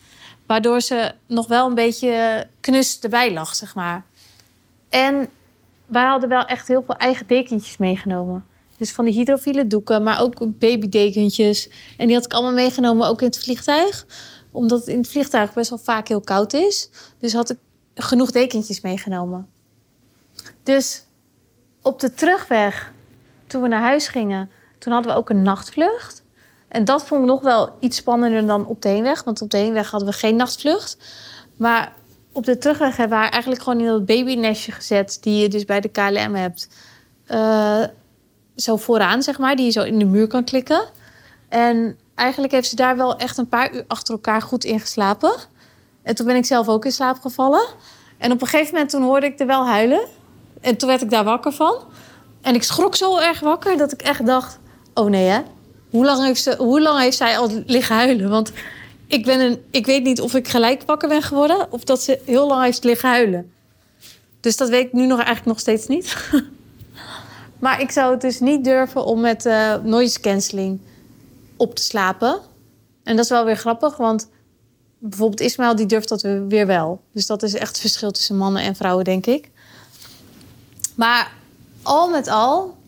Waardoor 0.46 0.80
ze 0.80 1.12
nog 1.26 1.46
wel 1.46 1.66
een 1.66 1.74
beetje 1.74 2.46
knus 2.60 2.98
erbij 3.00 3.32
lag, 3.32 3.54
zeg 3.54 3.74
maar. 3.74 4.04
En 4.88 5.28
wij 5.86 6.04
hadden 6.04 6.28
wel 6.28 6.44
echt 6.44 6.68
heel 6.68 6.82
veel 6.86 6.96
eigen 6.96 7.26
dekentjes 7.26 7.76
meegenomen. 7.76 8.46
Dus 8.76 8.92
van 8.92 9.04
die 9.04 9.14
hydrofiele 9.14 9.66
doeken, 9.66 10.02
maar 10.02 10.20
ook 10.20 10.58
babydekentjes. 10.58 11.70
En 11.96 12.06
die 12.06 12.16
had 12.16 12.24
ik 12.24 12.32
allemaal 12.32 12.52
meegenomen, 12.52 13.06
ook 13.06 13.20
in 13.20 13.26
het 13.26 13.38
vliegtuig. 13.38 14.06
Omdat 14.50 14.78
het 14.78 14.88
in 14.88 14.98
het 14.98 15.08
vliegtuig 15.08 15.52
best 15.52 15.70
wel 15.70 15.78
vaak 15.78 16.08
heel 16.08 16.20
koud 16.20 16.52
is. 16.52 16.90
Dus 17.18 17.32
had 17.32 17.50
ik 17.50 17.58
genoeg 17.94 18.30
dekentjes 18.30 18.80
meegenomen. 18.80 19.48
Dus 20.62 21.04
op 21.82 22.00
de 22.00 22.14
terugweg, 22.14 22.92
toen 23.50 23.62
we 23.62 23.68
naar 23.68 23.80
huis 23.80 24.08
gingen, 24.08 24.50
toen 24.78 24.92
hadden 24.92 25.12
we 25.12 25.18
ook 25.18 25.30
een 25.30 25.42
nachtvlucht. 25.42 26.22
En 26.68 26.84
dat 26.84 27.06
vond 27.06 27.20
ik 27.20 27.26
nog 27.26 27.40
wel 27.40 27.76
iets 27.80 27.96
spannender 27.96 28.46
dan 28.46 28.66
op 28.66 28.82
de 28.82 28.88
heenweg. 28.88 29.24
Want 29.24 29.42
op 29.42 29.50
de 29.50 29.56
heenweg 29.56 29.90
hadden 29.90 30.08
we 30.08 30.14
geen 30.14 30.36
nachtvlucht. 30.36 30.96
Maar 31.56 31.92
op 32.32 32.44
de 32.44 32.58
terugweg 32.58 32.96
hebben 32.96 33.16
we 33.16 33.22
haar 33.22 33.32
eigenlijk 33.32 33.62
gewoon 33.62 33.80
in 33.80 33.86
dat 33.86 34.06
babynestje 34.06 34.72
gezet... 34.72 35.18
die 35.20 35.42
je 35.42 35.48
dus 35.48 35.64
bij 35.64 35.80
de 35.80 35.88
KLM 35.88 36.34
hebt. 36.34 36.68
Uh, 37.28 37.84
zo 38.56 38.76
vooraan, 38.76 39.22
zeg 39.22 39.38
maar, 39.38 39.56
die 39.56 39.64
je 39.64 39.70
zo 39.70 39.82
in 39.82 39.98
de 39.98 40.04
muur 40.04 40.26
kan 40.26 40.44
klikken. 40.44 40.84
En 41.48 41.98
eigenlijk 42.14 42.52
heeft 42.52 42.68
ze 42.68 42.76
daar 42.76 42.96
wel 42.96 43.16
echt 43.16 43.38
een 43.38 43.48
paar 43.48 43.74
uur 43.74 43.84
achter 43.86 44.14
elkaar 44.14 44.42
goed 44.42 44.64
in 44.64 44.80
geslapen. 44.80 45.32
En 46.02 46.14
toen 46.14 46.26
ben 46.26 46.36
ik 46.36 46.44
zelf 46.44 46.68
ook 46.68 46.84
in 46.84 46.92
slaap 46.92 47.20
gevallen. 47.20 47.66
En 48.18 48.32
op 48.32 48.40
een 48.40 48.46
gegeven 48.46 48.72
moment 48.72 48.90
toen 48.90 49.02
hoorde 49.02 49.26
ik 49.26 49.40
er 49.40 49.46
wel 49.46 49.66
huilen. 49.66 50.06
En 50.60 50.76
toen 50.76 50.88
werd 50.88 51.02
ik 51.02 51.10
daar 51.10 51.24
wakker 51.24 51.52
van. 51.52 51.76
En 52.40 52.54
ik 52.54 52.62
schrok 52.62 52.96
zo 52.96 53.18
erg 53.18 53.40
wakker 53.40 53.76
dat 53.76 53.92
ik 53.92 54.02
echt 54.02 54.26
dacht... 54.26 54.58
oh 54.94 55.08
nee 55.08 55.26
hè, 55.26 55.40
hoe 55.90 56.04
lang 56.04 56.24
heeft, 56.24 56.42
ze, 56.42 56.54
hoe 56.58 56.80
lang 56.80 57.00
heeft 57.00 57.16
zij 57.16 57.38
al 57.38 57.50
liggen 57.66 57.96
huilen? 57.96 58.28
Want 58.28 58.52
ik, 59.06 59.24
ben 59.24 59.40
een, 59.40 59.62
ik 59.70 59.86
weet 59.86 60.02
niet 60.02 60.20
of 60.20 60.34
ik 60.34 60.48
gelijk 60.48 60.82
wakker 60.86 61.08
ben 61.08 61.22
geworden... 61.22 61.72
of 61.72 61.84
dat 61.84 62.02
ze 62.02 62.20
heel 62.24 62.46
lang 62.46 62.64
heeft 62.64 62.84
liggen 62.84 63.08
huilen. 63.08 63.52
Dus 64.40 64.56
dat 64.56 64.68
weet 64.68 64.86
ik 64.86 64.92
nu 64.92 65.06
nog 65.06 65.18
eigenlijk 65.18 65.46
nog 65.46 65.60
steeds 65.60 65.86
niet. 65.86 66.16
Maar 67.60 67.80
ik 67.80 67.90
zou 67.90 68.12
het 68.12 68.20
dus 68.20 68.40
niet 68.40 68.64
durven 68.64 69.04
om 69.04 69.20
met 69.20 69.46
uh, 69.46 69.74
noise 69.82 70.20
cancelling 70.20 70.80
op 71.56 71.74
te 71.74 71.82
slapen. 71.82 72.40
En 73.02 73.16
dat 73.16 73.24
is 73.24 73.30
wel 73.30 73.44
weer 73.44 73.56
grappig, 73.56 73.96
want 73.96 74.28
bijvoorbeeld 74.98 75.40
Ismaël 75.40 75.76
die 75.76 75.86
durft 75.86 76.08
dat 76.08 76.22
weer 76.48 76.66
wel. 76.66 77.00
Dus 77.12 77.26
dat 77.26 77.42
is 77.42 77.54
echt 77.54 77.68
het 77.68 77.80
verschil 77.80 78.10
tussen 78.10 78.36
mannen 78.36 78.62
en 78.62 78.76
vrouwen, 78.76 79.04
denk 79.04 79.26
ik. 79.26 79.50
Maar 80.94 81.32
al 81.82 82.08
met 82.08 82.28
al 82.28 82.78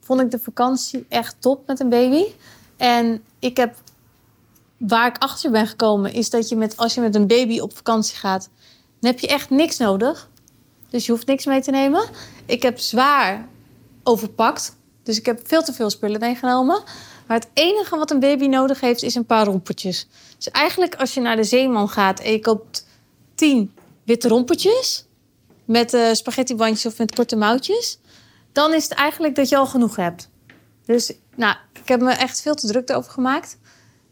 vond 0.00 0.20
ik 0.20 0.30
de 0.30 0.38
vakantie 0.38 1.06
echt 1.08 1.36
top 1.38 1.66
met 1.66 1.80
een 1.80 1.88
baby. 1.88 2.24
En 2.76 3.24
ik 3.38 3.56
heb, 3.56 3.74
waar 4.76 5.06
ik 5.06 5.18
achter 5.18 5.50
ben 5.50 5.66
gekomen, 5.66 6.12
is 6.12 6.30
dat 6.30 6.48
je 6.48 6.56
met, 6.56 6.76
als 6.76 6.94
je 6.94 7.00
met 7.00 7.14
een 7.14 7.26
baby 7.26 7.58
op 7.58 7.76
vakantie 7.76 8.16
gaat, 8.16 8.48
Dan 9.00 9.10
heb 9.10 9.20
je 9.20 9.26
echt 9.26 9.50
niks 9.50 9.78
nodig. 9.78 10.30
Dus 10.88 11.06
je 11.06 11.12
hoeft 11.12 11.26
niks 11.26 11.46
mee 11.46 11.62
te 11.62 11.70
nemen. 11.70 12.08
Ik 12.46 12.62
heb 12.62 12.78
zwaar 12.78 13.48
overpakt. 14.02 14.76
Dus 15.02 15.18
ik 15.18 15.26
heb 15.26 15.40
veel 15.44 15.62
te 15.62 15.72
veel 15.72 15.90
spullen 15.90 16.20
meegenomen. 16.20 16.82
Maar 17.26 17.36
het 17.36 17.48
enige 17.52 17.96
wat 17.96 18.10
een 18.10 18.20
baby 18.20 18.46
nodig 18.46 18.80
heeft, 18.80 19.02
is 19.02 19.14
een 19.14 19.26
paar 19.26 19.46
rompertjes. 19.46 20.06
Dus 20.36 20.50
eigenlijk 20.50 20.94
als 20.94 21.14
je 21.14 21.20
naar 21.20 21.36
de 21.36 21.44
zeeman 21.44 21.88
gaat 21.88 22.20
en 22.20 22.32
je 22.32 22.40
koopt 22.40 22.86
tien 23.34 23.74
witte 24.04 24.28
rompertjes... 24.28 25.04
met 25.64 25.94
uh, 25.94 26.12
spaghettibandjes 26.12 26.92
of 26.92 26.98
met 26.98 27.14
korte 27.14 27.36
mouwtjes... 27.36 27.98
dan 28.52 28.74
is 28.74 28.82
het 28.82 28.92
eigenlijk 28.92 29.34
dat 29.34 29.48
je 29.48 29.56
al 29.56 29.66
genoeg 29.66 29.96
hebt. 29.96 30.28
Dus 30.84 31.12
nou, 31.36 31.56
ik 31.72 31.88
heb 31.88 32.00
me 32.00 32.12
echt 32.12 32.42
veel 32.42 32.54
te 32.54 32.66
druk 32.66 32.88
erover 32.88 33.12
gemaakt. 33.12 33.58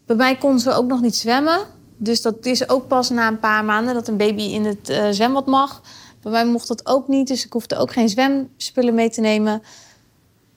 Bij 0.06 0.16
mij 0.16 0.36
kon 0.36 0.58
ze 0.58 0.72
ook 0.72 0.86
nog 0.86 1.00
niet 1.00 1.16
zwemmen. 1.16 1.66
Dus 1.96 2.22
dat 2.22 2.46
is 2.46 2.68
ook 2.68 2.88
pas 2.88 3.10
na 3.10 3.28
een 3.28 3.38
paar 3.38 3.64
maanden 3.64 3.94
dat 3.94 4.08
een 4.08 4.16
baby 4.16 4.42
in 4.42 4.64
het 4.64 4.88
uh, 4.88 5.08
zwembad 5.10 5.46
mag. 5.46 5.82
Bij 6.22 6.32
mij 6.32 6.46
mocht 6.46 6.68
dat 6.68 6.86
ook 6.86 7.08
niet, 7.08 7.28
dus 7.28 7.44
ik 7.44 7.52
hoefde 7.52 7.76
ook 7.76 7.92
geen 7.92 8.08
zwemspullen 8.08 8.94
mee 8.94 9.10
te 9.10 9.20
nemen. 9.20 9.62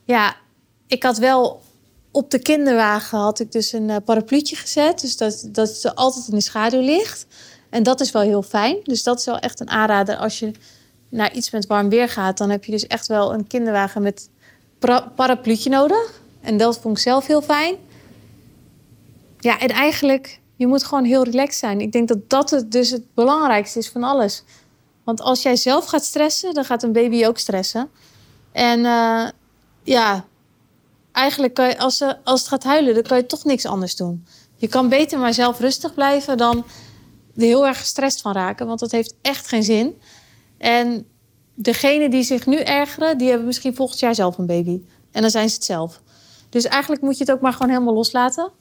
Ja, 0.03 0.35
ik 0.87 1.03
had 1.03 1.17
wel 1.17 1.61
op 2.11 2.31
de 2.31 2.39
kinderwagen 2.39 3.17
had 3.17 3.39
ik 3.39 3.51
dus 3.51 3.71
een 3.71 3.89
uh, 3.89 3.95
parapluutje 4.05 4.55
gezet. 4.55 5.01
Dus 5.01 5.17
dat, 5.17 5.47
dat 5.51 5.69
ze 5.69 5.95
altijd 5.95 6.27
in 6.27 6.35
de 6.35 6.41
schaduw 6.41 6.81
ligt. 6.81 7.25
En 7.69 7.83
dat 7.83 8.01
is 8.01 8.11
wel 8.11 8.21
heel 8.21 8.41
fijn. 8.41 8.77
Dus 8.83 9.03
dat 9.03 9.19
is 9.19 9.25
wel 9.25 9.39
echt 9.39 9.59
een 9.59 9.69
aanrader. 9.69 10.15
Als 10.15 10.39
je 10.39 10.51
naar 11.13 11.33
iets 11.33 11.51
met 11.51 11.67
warm 11.67 11.89
weer 11.89 12.09
gaat, 12.09 12.37
dan 12.37 12.49
heb 12.49 12.63
je 12.63 12.71
dus 12.71 12.87
echt 12.87 13.07
wel 13.07 13.33
een 13.33 13.47
kinderwagen 13.47 14.01
met 14.01 14.29
parapluutje 15.15 15.69
nodig. 15.69 16.21
En 16.41 16.57
dat 16.57 16.79
vond 16.79 16.97
ik 16.97 17.03
zelf 17.03 17.27
heel 17.27 17.41
fijn. 17.41 17.75
Ja, 19.39 19.59
en 19.59 19.67
eigenlijk, 19.67 20.39
je 20.55 20.67
moet 20.67 20.83
gewoon 20.83 21.03
heel 21.03 21.23
relaxed 21.23 21.59
zijn. 21.59 21.81
Ik 21.81 21.91
denk 21.91 22.07
dat 22.07 22.29
dat 22.29 22.49
het 22.49 22.71
dus 22.71 22.89
het 22.89 23.13
belangrijkste 23.13 23.79
is 23.79 23.89
van 23.89 24.03
alles. 24.03 24.43
Want 25.03 25.21
als 25.21 25.41
jij 25.41 25.55
zelf 25.55 25.85
gaat 25.85 26.03
stressen, 26.03 26.53
dan 26.53 26.65
gaat 26.65 26.83
een 26.83 26.91
baby 26.91 27.25
ook 27.25 27.37
stressen. 27.37 27.89
En 28.51 28.79
uh, 28.79 29.27
ja, 29.83 30.25
eigenlijk 31.11 31.53
kan 31.53 31.67
je, 31.67 31.77
als, 31.77 31.97
ze, 31.97 32.17
als 32.23 32.39
het 32.39 32.49
gaat 32.49 32.63
huilen, 32.63 32.93
dan 32.93 33.03
kan 33.03 33.17
je 33.17 33.25
toch 33.25 33.43
niks 33.43 33.65
anders 33.65 33.95
doen. 33.95 34.25
Je 34.55 34.67
kan 34.67 34.89
beter 34.89 35.19
maar 35.19 35.33
zelf 35.33 35.59
rustig 35.59 35.93
blijven 35.93 36.37
dan 36.37 36.57
er 37.35 37.41
heel 37.41 37.67
erg 37.67 37.79
gestrest 37.79 38.21
van 38.21 38.33
raken. 38.33 38.67
Want 38.67 38.79
dat 38.79 38.91
heeft 38.91 39.15
echt 39.21 39.47
geen 39.47 39.63
zin. 39.63 40.01
En 40.63 41.05
degene 41.53 42.09
die 42.09 42.23
zich 42.23 42.45
nu 42.45 42.57
ergeren, 42.57 43.17
die 43.17 43.27
hebben 43.27 43.45
misschien 43.45 43.75
volgend 43.75 43.99
jaar 43.99 44.15
zelf 44.15 44.37
een 44.37 44.45
baby. 44.45 44.81
En 45.11 45.21
dan 45.21 45.31
zijn 45.31 45.49
ze 45.49 45.55
het 45.55 45.63
zelf. 45.63 46.01
Dus 46.49 46.65
eigenlijk 46.65 47.01
moet 47.01 47.17
je 47.17 47.23
het 47.23 47.33
ook 47.33 47.41
maar 47.41 47.53
gewoon 47.53 47.69
helemaal 47.69 47.93
loslaten. 47.93 48.51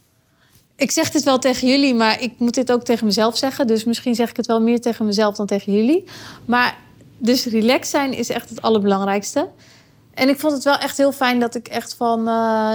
Ik 0.77 0.91
zeg 0.91 1.11
dit 1.11 1.23
wel 1.23 1.38
tegen 1.38 1.69
jullie, 1.69 1.95
maar 1.95 2.23
ik 2.23 2.38
moet 2.38 2.55
dit 2.55 2.73
ook 2.73 2.85
tegen 2.85 3.07
mezelf 3.07 3.37
zeggen. 3.37 3.67
Dus 3.67 3.85
misschien 3.85 4.15
zeg 4.15 4.31
ik 4.31 4.37
het 4.37 4.47
wel 4.47 4.61
meer 4.61 4.81
tegen 4.81 5.07
mezelf 5.07 5.37
dan 5.37 5.47
tegen 5.47 5.73
jullie. 5.73 6.05
Maar 6.45 6.77
dus 7.19 7.45
relaxed 7.45 7.87
zijn 7.87 8.12
is 8.12 8.29
echt 8.29 8.49
het 8.49 8.62
allerbelangrijkste. 8.62 9.49
En 10.15 10.29
ik 10.29 10.38
vond 10.38 10.53
het 10.53 10.65
wel 10.65 10.79
echt 10.79 10.97
heel 10.97 11.12
fijn 11.12 11.41
dat 11.41 11.55
ik 11.55 11.69
echt 11.69 11.95
van 11.95 12.29
uh, 12.29 12.75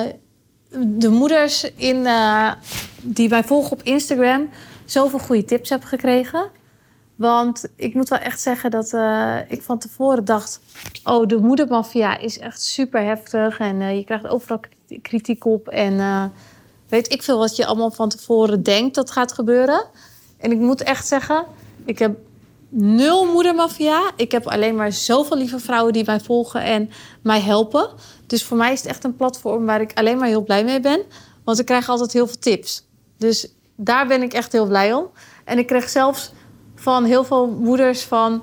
de 0.86 1.10
moeders 1.10 1.72
in, 1.76 1.96
uh, 1.96 2.52
die 3.02 3.30
mij 3.30 3.44
volgen 3.44 3.72
op 3.72 3.84
Instagram 3.84 4.50
zoveel 4.86 5.20
goede 5.20 5.46
tips 5.46 5.70
heb 5.70 5.84
gekregen. 5.84 6.57
Want 7.18 7.66
ik 7.76 7.94
moet 7.94 8.10
wel 8.10 8.20
echt 8.20 8.42
zeggen 8.42 8.72
dat 8.72 8.94
uh, 8.94 9.38
ik 9.48 9.62
van 9.62 9.80
tevoren 9.80 10.26
dacht: 10.26 10.60
oh, 11.04 11.28
de 11.28 11.38
moedermafia 11.38 12.18
is 12.18 12.40
echt 12.40 12.62
super 12.62 13.04
heftig 13.04 13.60
en 13.60 13.96
je 13.98 14.04
krijgt 14.04 14.28
overal 14.28 14.60
kritiek 15.02 15.46
op 15.46 15.68
en 15.68 16.32
weet 16.90 17.12
ik 17.12 17.24
veel 17.24 17.38
wat 17.38 17.56
je 17.56 17.66
allemaal 17.66 17.92
van 17.92 18.10
tevoren 18.10 18.64
denkt 18.64 18.96
dat 18.96 19.12
gaat 19.12 19.32
gebeuren. 19.32 19.86
En 20.38 20.52
ik 20.52 20.60
moet 20.60 20.82
echt 20.82 21.08
zeggen, 21.08 21.46
ik 21.86 22.00
heb 22.00 22.18
nul 22.70 23.26
moedermafia. 23.26 24.12
Ik 24.16 24.32
heb 24.32 24.48
alleen 24.48 24.76
maar 24.76 24.92
zoveel 24.92 25.38
lieve 25.38 25.60
vrouwen 25.60 25.94
die 25.94 26.06
mij 26.06 26.20
volgen 26.20 26.62
en 26.62 26.90
mij 27.22 27.42
helpen. 27.42 27.90
Dus 28.28 28.44
voor 28.44 28.58
mij 28.58 28.74
is 28.74 28.80
het 28.80 28.90
echt 28.90 29.04
een 29.04 29.16
platform 29.16 29.66
waar 29.66 29.82
ik 29.82 29.92
alleen 29.94 30.18
maar 30.18 30.28
heel 30.28 30.44
blij 30.44 30.64
mee 30.64 30.80
ben. 30.80 31.02
Want 31.44 31.60
ik 31.60 31.66
krijg 31.66 31.90
altijd 31.90 32.14
heel 32.14 32.28
veel 32.28 32.40
tips. 32.40 32.86
Dus 33.18 33.54
daar 33.76 34.08
ben 34.08 34.22
ik 34.22 34.34
echt 34.34 34.52
heel 34.52 34.68
blij 34.68 34.94
om. 34.94 35.10
En 35.44 35.58
ik 35.58 35.68
kreeg 35.68 35.90
zelfs 35.90 36.32
van 36.80 37.04
heel 37.04 37.24
veel 37.24 37.48
moeders 37.48 38.04
van... 38.04 38.42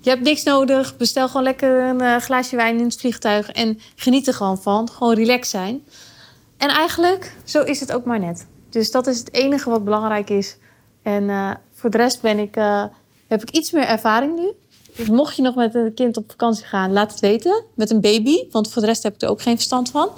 je 0.00 0.10
hebt 0.10 0.22
niks 0.22 0.42
nodig, 0.42 0.96
bestel 0.96 1.26
gewoon 1.26 1.42
lekker 1.42 1.82
een 1.82 2.00
eh, 2.00 2.16
glaasje 2.16 2.56
wijn 2.56 2.78
in 2.78 2.84
het 2.84 2.96
vliegtuig... 2.96 3.50
en 3.50 3.80
geniet 3.96 4.26
er 4.26 4.34
gewoon 4.34 4.62
van, 4.62 4.90
gewoon 4.90 5.14
relaxed 5.14 5.46
zijn. 5.46 5.84
En 6.56 6.68
eigenlijk, 6.68 7.36
zo 7.44 7.62
is 7.62 7.80
het 7.80 7.92
ook 7.92 8.04
maar 8.04 8.18
net. 8.18 8.46
Dus 8.70 8.90
dat 8.90 9.06
is 9.06 9.18
het 9.18 9.32
enige 9.32 9.70
wat 9.70 9.84
belangrijk 9.84 10.30
is. 10.30 10.56
En 11.02 11.22
uh, 11.22 11.50
voor 11.72 11.90
de 11.90 11.96
rest 11.96 12.20
ben 12.20 12.38
ik... 12.38 12.56
Uh, 12.56 12.84
heb 13.26 13.42
ik 13.42 13.50
iets 13.50 13.70
meer 13.70 13.86
ervaring 13.86 14.36
nu. 14.36 14.52
Dus 14.96 15.08
mocht 15.08 15.36
je 15.36 15.42
nog 15.42 15.54
met 15.54 15.74
een 15.74 15.94
kind 15.94 16.16
op 16.16 16.30
vakantie 16.30 16.64
gaan, 16.64 16.92
laat 16.92 17.10
het 17.10 17.20
weten. 17.20 17.64
Met 17.74 17.90
een 17.90 18.00
baby, 18.00 18.50
want 18.50 18.72
voor 18.72 18.82
de 18.82 18.88
rest 18.88 19.02
heb 19.02 19.14
ik 19.14 19.22
er 19.22 19.28
ook 19.28 19.42
geen 19.42 19.56
verstand 19.56 19.90
van. 19.90 20.10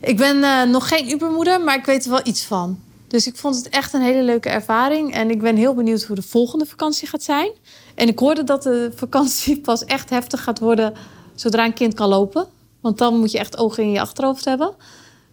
Ik 0.00 0.16
ben 0.16 0.70
nog 0.70 0.88
geen 0.88 1.10
Ubermoeder, 1.10 1.60
maar 1.60 1.76
ik 1.76 1.84
weet 1.84 2.04
er 2.04 2.10
wel 2.10 2.20
iets 2.24 2.44
van. 2.44 2.80
Dus 3.08 3.26
ik 3.26 3.36
vond 3.36 3.56
het 3.56 3.68
echt 3.68 3.92
een 3.92 4.00
hele 4.00 4.22
leuke 4.22 4.48
ervaring. 4.48 5.14
En 5.14 5.30
ik 5.30 5.40
ben 5.40 5.56
heel 5.56 5.74
benieuwd 5.74 6.02
hoe 6.02 6.16
de 6.16 6.22
volgende 6.22 6.66
vakantie 6.66 7.08
gaat 7.08 7.22
zijn. 7.22 7.50
En 7.94 8.08
ik 8.08 8.18
hoorde 8.18 8.44
dat 8.44 8.62
de 8.62 8.92
vakantie 8.94 9.60
pas 9.68 9.84
echt 9.84 10.10
heftig 10.10 10.42
gaat 10.42 10.58
worden 10.58 10.94
zodra 11.34 11.64
een 11.64 11.72
kind 11.72 11.94
kan 11.94 12.08
lopen. 12.08 12.46
Want 12.80 12.98
dan 12.98 13.18
moet 13.18 13.30
je 13.30 13.38
echt 13.38 13.58
ogen 13.58 13.82
in 13.82 13.90
je 13.90 14.00
achterhoofd 14.00 14.44
hebben. 14.44 14.74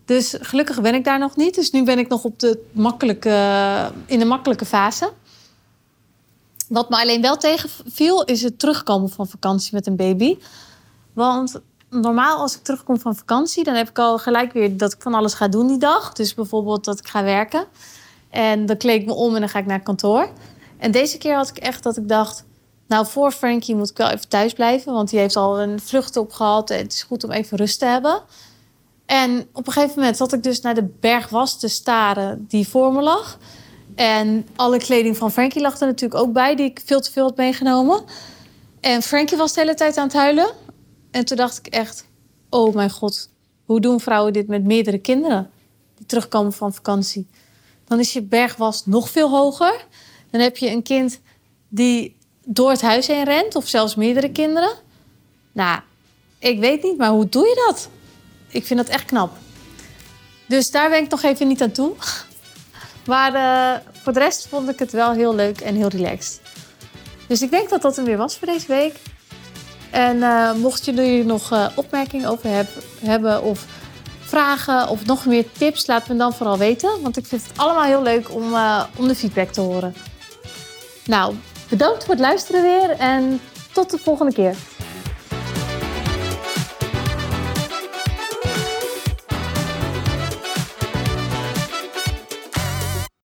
Dus 0.05 0.35
gelukkig 0.39 0.81
ben 0.81 0.93
ik 0.93 1.03
daar 1.03 1.19
nog 1.19 1.35
niet. 1.35 1.55
Dus 1.55 1.71
nu 1.71 1.83
ben 1.83 1.99
ik 1.99 2.07
nog 2.07 2.23
op 2.23 2.39
de 2.39 2.59
makkelijke, 2.71 3.91
in 4.05 4.19
de 4.19 4.25
makkelijke 4.25 4.65
fase. 4.65 5.11
Wat 6.67 6.89
me 6.89 6.95
alleen 6.95 7.21
wel 7.21 7.37
tegenviel, 7.37 8.23
is 8.23 8.41
het 8.41 8.59
terugkomen 8.59 9.09
van 9.09 9.27
vakantie 9.27 9.73
met 9.73 9.87
een 9.87 9.95
baby. 9.95 10.37
Want 11.13 11.61
normaal 11.89 12.37
als 12.37 12.55
ik 12.55 12.63
terugkom 12.63 12.99
van 12.99 13.15
vakantie, 13.15 13.63
dan 13.63 13.75
heb 13.75 13.89
ik 13.89 13.99
al 13.99 14.17
gelijk 14.17 14.53
weer 14.53 14.77
dat 14.77 14.93
ik 14.93 15.01
van 15.01 15.13
alles 15.13 15.33
ga 15.33 15.47
doen 15.47 15.67
die 15.67 15.77
dag. 15.77 16.13
Dus 16.13 16.33
bijvoorbeeld 16.33 16.85
dat 16.85 16.99
ik 16.99 17.07
ga 17.07 17.23
werken. 17.23 17.65
En 18.29 18.65
dan 18.65 18.77
kleed 18.77 19.01
ik 19.01 19.07
me 19.07 19.13
om 19.13 19.33
en 19.33 19.39
dan 19.39 19.49
ga 19.49 19.59
ik 19.59 19.65
naar 19.65 19.81
kantoor. 19.81 20.29
En 20.77 20.91
deze 20.91 21.17
keer 21.17 21.35
had 21.35 21.49
ik 21.49 21.57
echt 21.57 21.83
dat 21.83 21.97
ik 21.97 22.07
dacht... 22.07 22.45
nou, 22.87 23.05
voor 23.05 23.31
Frankie 23.31 23.75
moet 23.75 23.89
ik 23.89 23.97
wel 23.97 24.09
even 24.09 24.29
thuis 24.29 24.53
blijven... 24.53 24.93
want 24.93 25.09
die 25.09 25.19
heeft 25.19 25.35
al 25.35 25.61
een 25.61 25.79
vlucht 25.79 26.17
opgehad 26.17 26.69
en 26.69 26.77
het 26.77 26.93
is 26.93 27.03
goed 27.03 27.23
om 27.23 27.31
even 27.31 27.57
rust 27.57 27.79
te 27.79 27.85
hebben. 27.85 28.21
En 29.05 29.47
op 29.53 29.67
een 29.67 29.73
gegeven 29.73 29.99
moment 29.99 30.17
zat 30.17 30.33
ik 30.33 30.43
dus 30.43 30.61
naar 30.61 30.75
de 30.75 30.93
berg 30.99 31.29
was 31.29 31.59
te 31.59 31.67
staren 31.67 32.45
die 32.47 32.67
voor 32.67 32.93
me 32.93 33.01
lag... 33.01 33.37
En 33.95 34.47
alle 34.55 34.77
kleding 34.77 35.17
van 35.17 35.31
Frankie 35.31 35.61
lag 35.61 35.79
er 35.79 35.87
natuurlijk 35.87 36.21
ook 36.21 36.33
bij, 36.33 36.55
die 36.55 36.65
ik 36.65 36.81
veel 36.85 36.99
te 36.99 37.11
veel 37.11 37.23
had 37.23 37.37
meegenomen. 37.37 38.03
En 38.79 39.01
Frankie 39.01 39.37
was 39.37 39.53
de 39.53 39.59
hele 39.59 39.73
tijd 39.73 39.97
aan 39.97 40.07
het 40.07 40.15
huilen. 40.15 40.51
En 41.15 41.25
toen 41.25 41.37
dacht 41.37 41.57
ik 41.57 41.67
echt, 41.67 42.05
oh 42.49 42.75
mijn 42.75 42.89
god, 42.89 43.29
hoe 43.65 43.79
doen 43.79 43.99
vrouwen 43.99 44.33
dit 44.33 44.47
met 44.47 44.63
meerdere 44.63 44.97
kinderen 44.97 45.51
die 45.97 46.05
terugkomen 46.05 46.53
van 46.53 46.73
vakantie? 46.73 47.27
Dan 47.87 47.99
is 47.99 48.13
je 48.13 48.21
bergwas 48.21 48.85
nog 48.85 49.09
veel 49.09 49.29
hoger. 49.29 49.85
Dan 50.29 50.41
heb 50.41 50.57
je 50.57 50.69
een 50.69 50.83
kind 50.83 51.19
die 51.67 52.15
door 52.45 52.69
het 52.69 52.81
huis 52.81 53.07
heen 53.07 53.23
rent, 53.23 53.55
of 53.55 53.67
zelfs 53.67 53.95
meerdere 53.95 54.31
kinderen. 54.31 54.71
Nou, 55.51 55.79
ik 56.39 56.59
weet 56.59 56.83
niet, 56.83 56.97
maar 56.97 57.09
hoe 57.09 57.29
doe 57.29 57.47
je 57.47 57.63
dat? 57.67 57.89
Ik 58.47 58.65
vind 58.65 58.79
dat 58.79 58.89
echt 58.89 59.05
knap. 59.05 59.37
Dus 60.47 60.71
daar 60.71 60.89
ben 60.89 61.03
ik 61.03 61.09
nog 61.09 61.23
even 61.23 61.47
niet 61.47 61.61
aan 61.61 61.71
toe. 61.71 61.93
Maar 63.05 63.33
uh, 63.33 63.87
voor 63.91 64.13
de 64.13 64.19
rest 64.19 64.47
vond 64.47 64.69
ik 64.69 64.79
het 64.79 64.91
wel 64.91 65.11
heel 65.11 65.35
leuk 65.35 65.59
en 65.61 65.75
heel 65.75 65.87
relaxed. 65.87 66.41
Dus 67.27 67.41
ik 67.41 67.51
denk 67.51 67.69
dat 67.69 67.81
dat 67.81 67.95
hem 67.95 68.05
weer 68.05 68.17
was 68.17 68.37
voor 68.37 68.47
deze 68.47 68.67
week. 68.67 68.93
En 69.95 70.17
uh, 70.17 70.53
mocht 70.53 70.85
jullie 70.85 71.19
er 71.19 71.25
nog 71.25 71.51
uh, 71.53 71.67
opmerkingen 71.75 72.29
over 72.29 72.49
heb, 72.49 72.67
hebben 72.99 73.43
of 73.43 73.65
vragen 74.19 74.89
of 74.89 75.05
nog 75.05 75.25
meer 75.25 75.45
tips, 75.51 75.87
laat 75.87 76.07
me 76.07 76.15
dan 76.15 76.33
vooral 76.33 76.57
weten. 76.57 77.01
Want 77.01 77.17
ik 77.17 77.25
vind 77.25 77.41
het 77.41 77.57
allemaal 77.57 77.83
heel 77.83 78.01
leuk 78.01 78.33
om, 78.33 78.43
om 78.95 79.07
de 79.07 79.15
feedback 79.15 79.49
te 79.49 79.61
horen. 79.61 79.95
Nou, 81.05 81.35
bedankt 81.69 82.03
voor 82.03 82.13
het 82.13 82.23
luisteren 82.23 82.61
weer 82.61 82.89
en 82.89 83.41
tot 83.73 83.91
de 83.91 83.97
volgende 83.97 84.33
keer. 84.33 84.55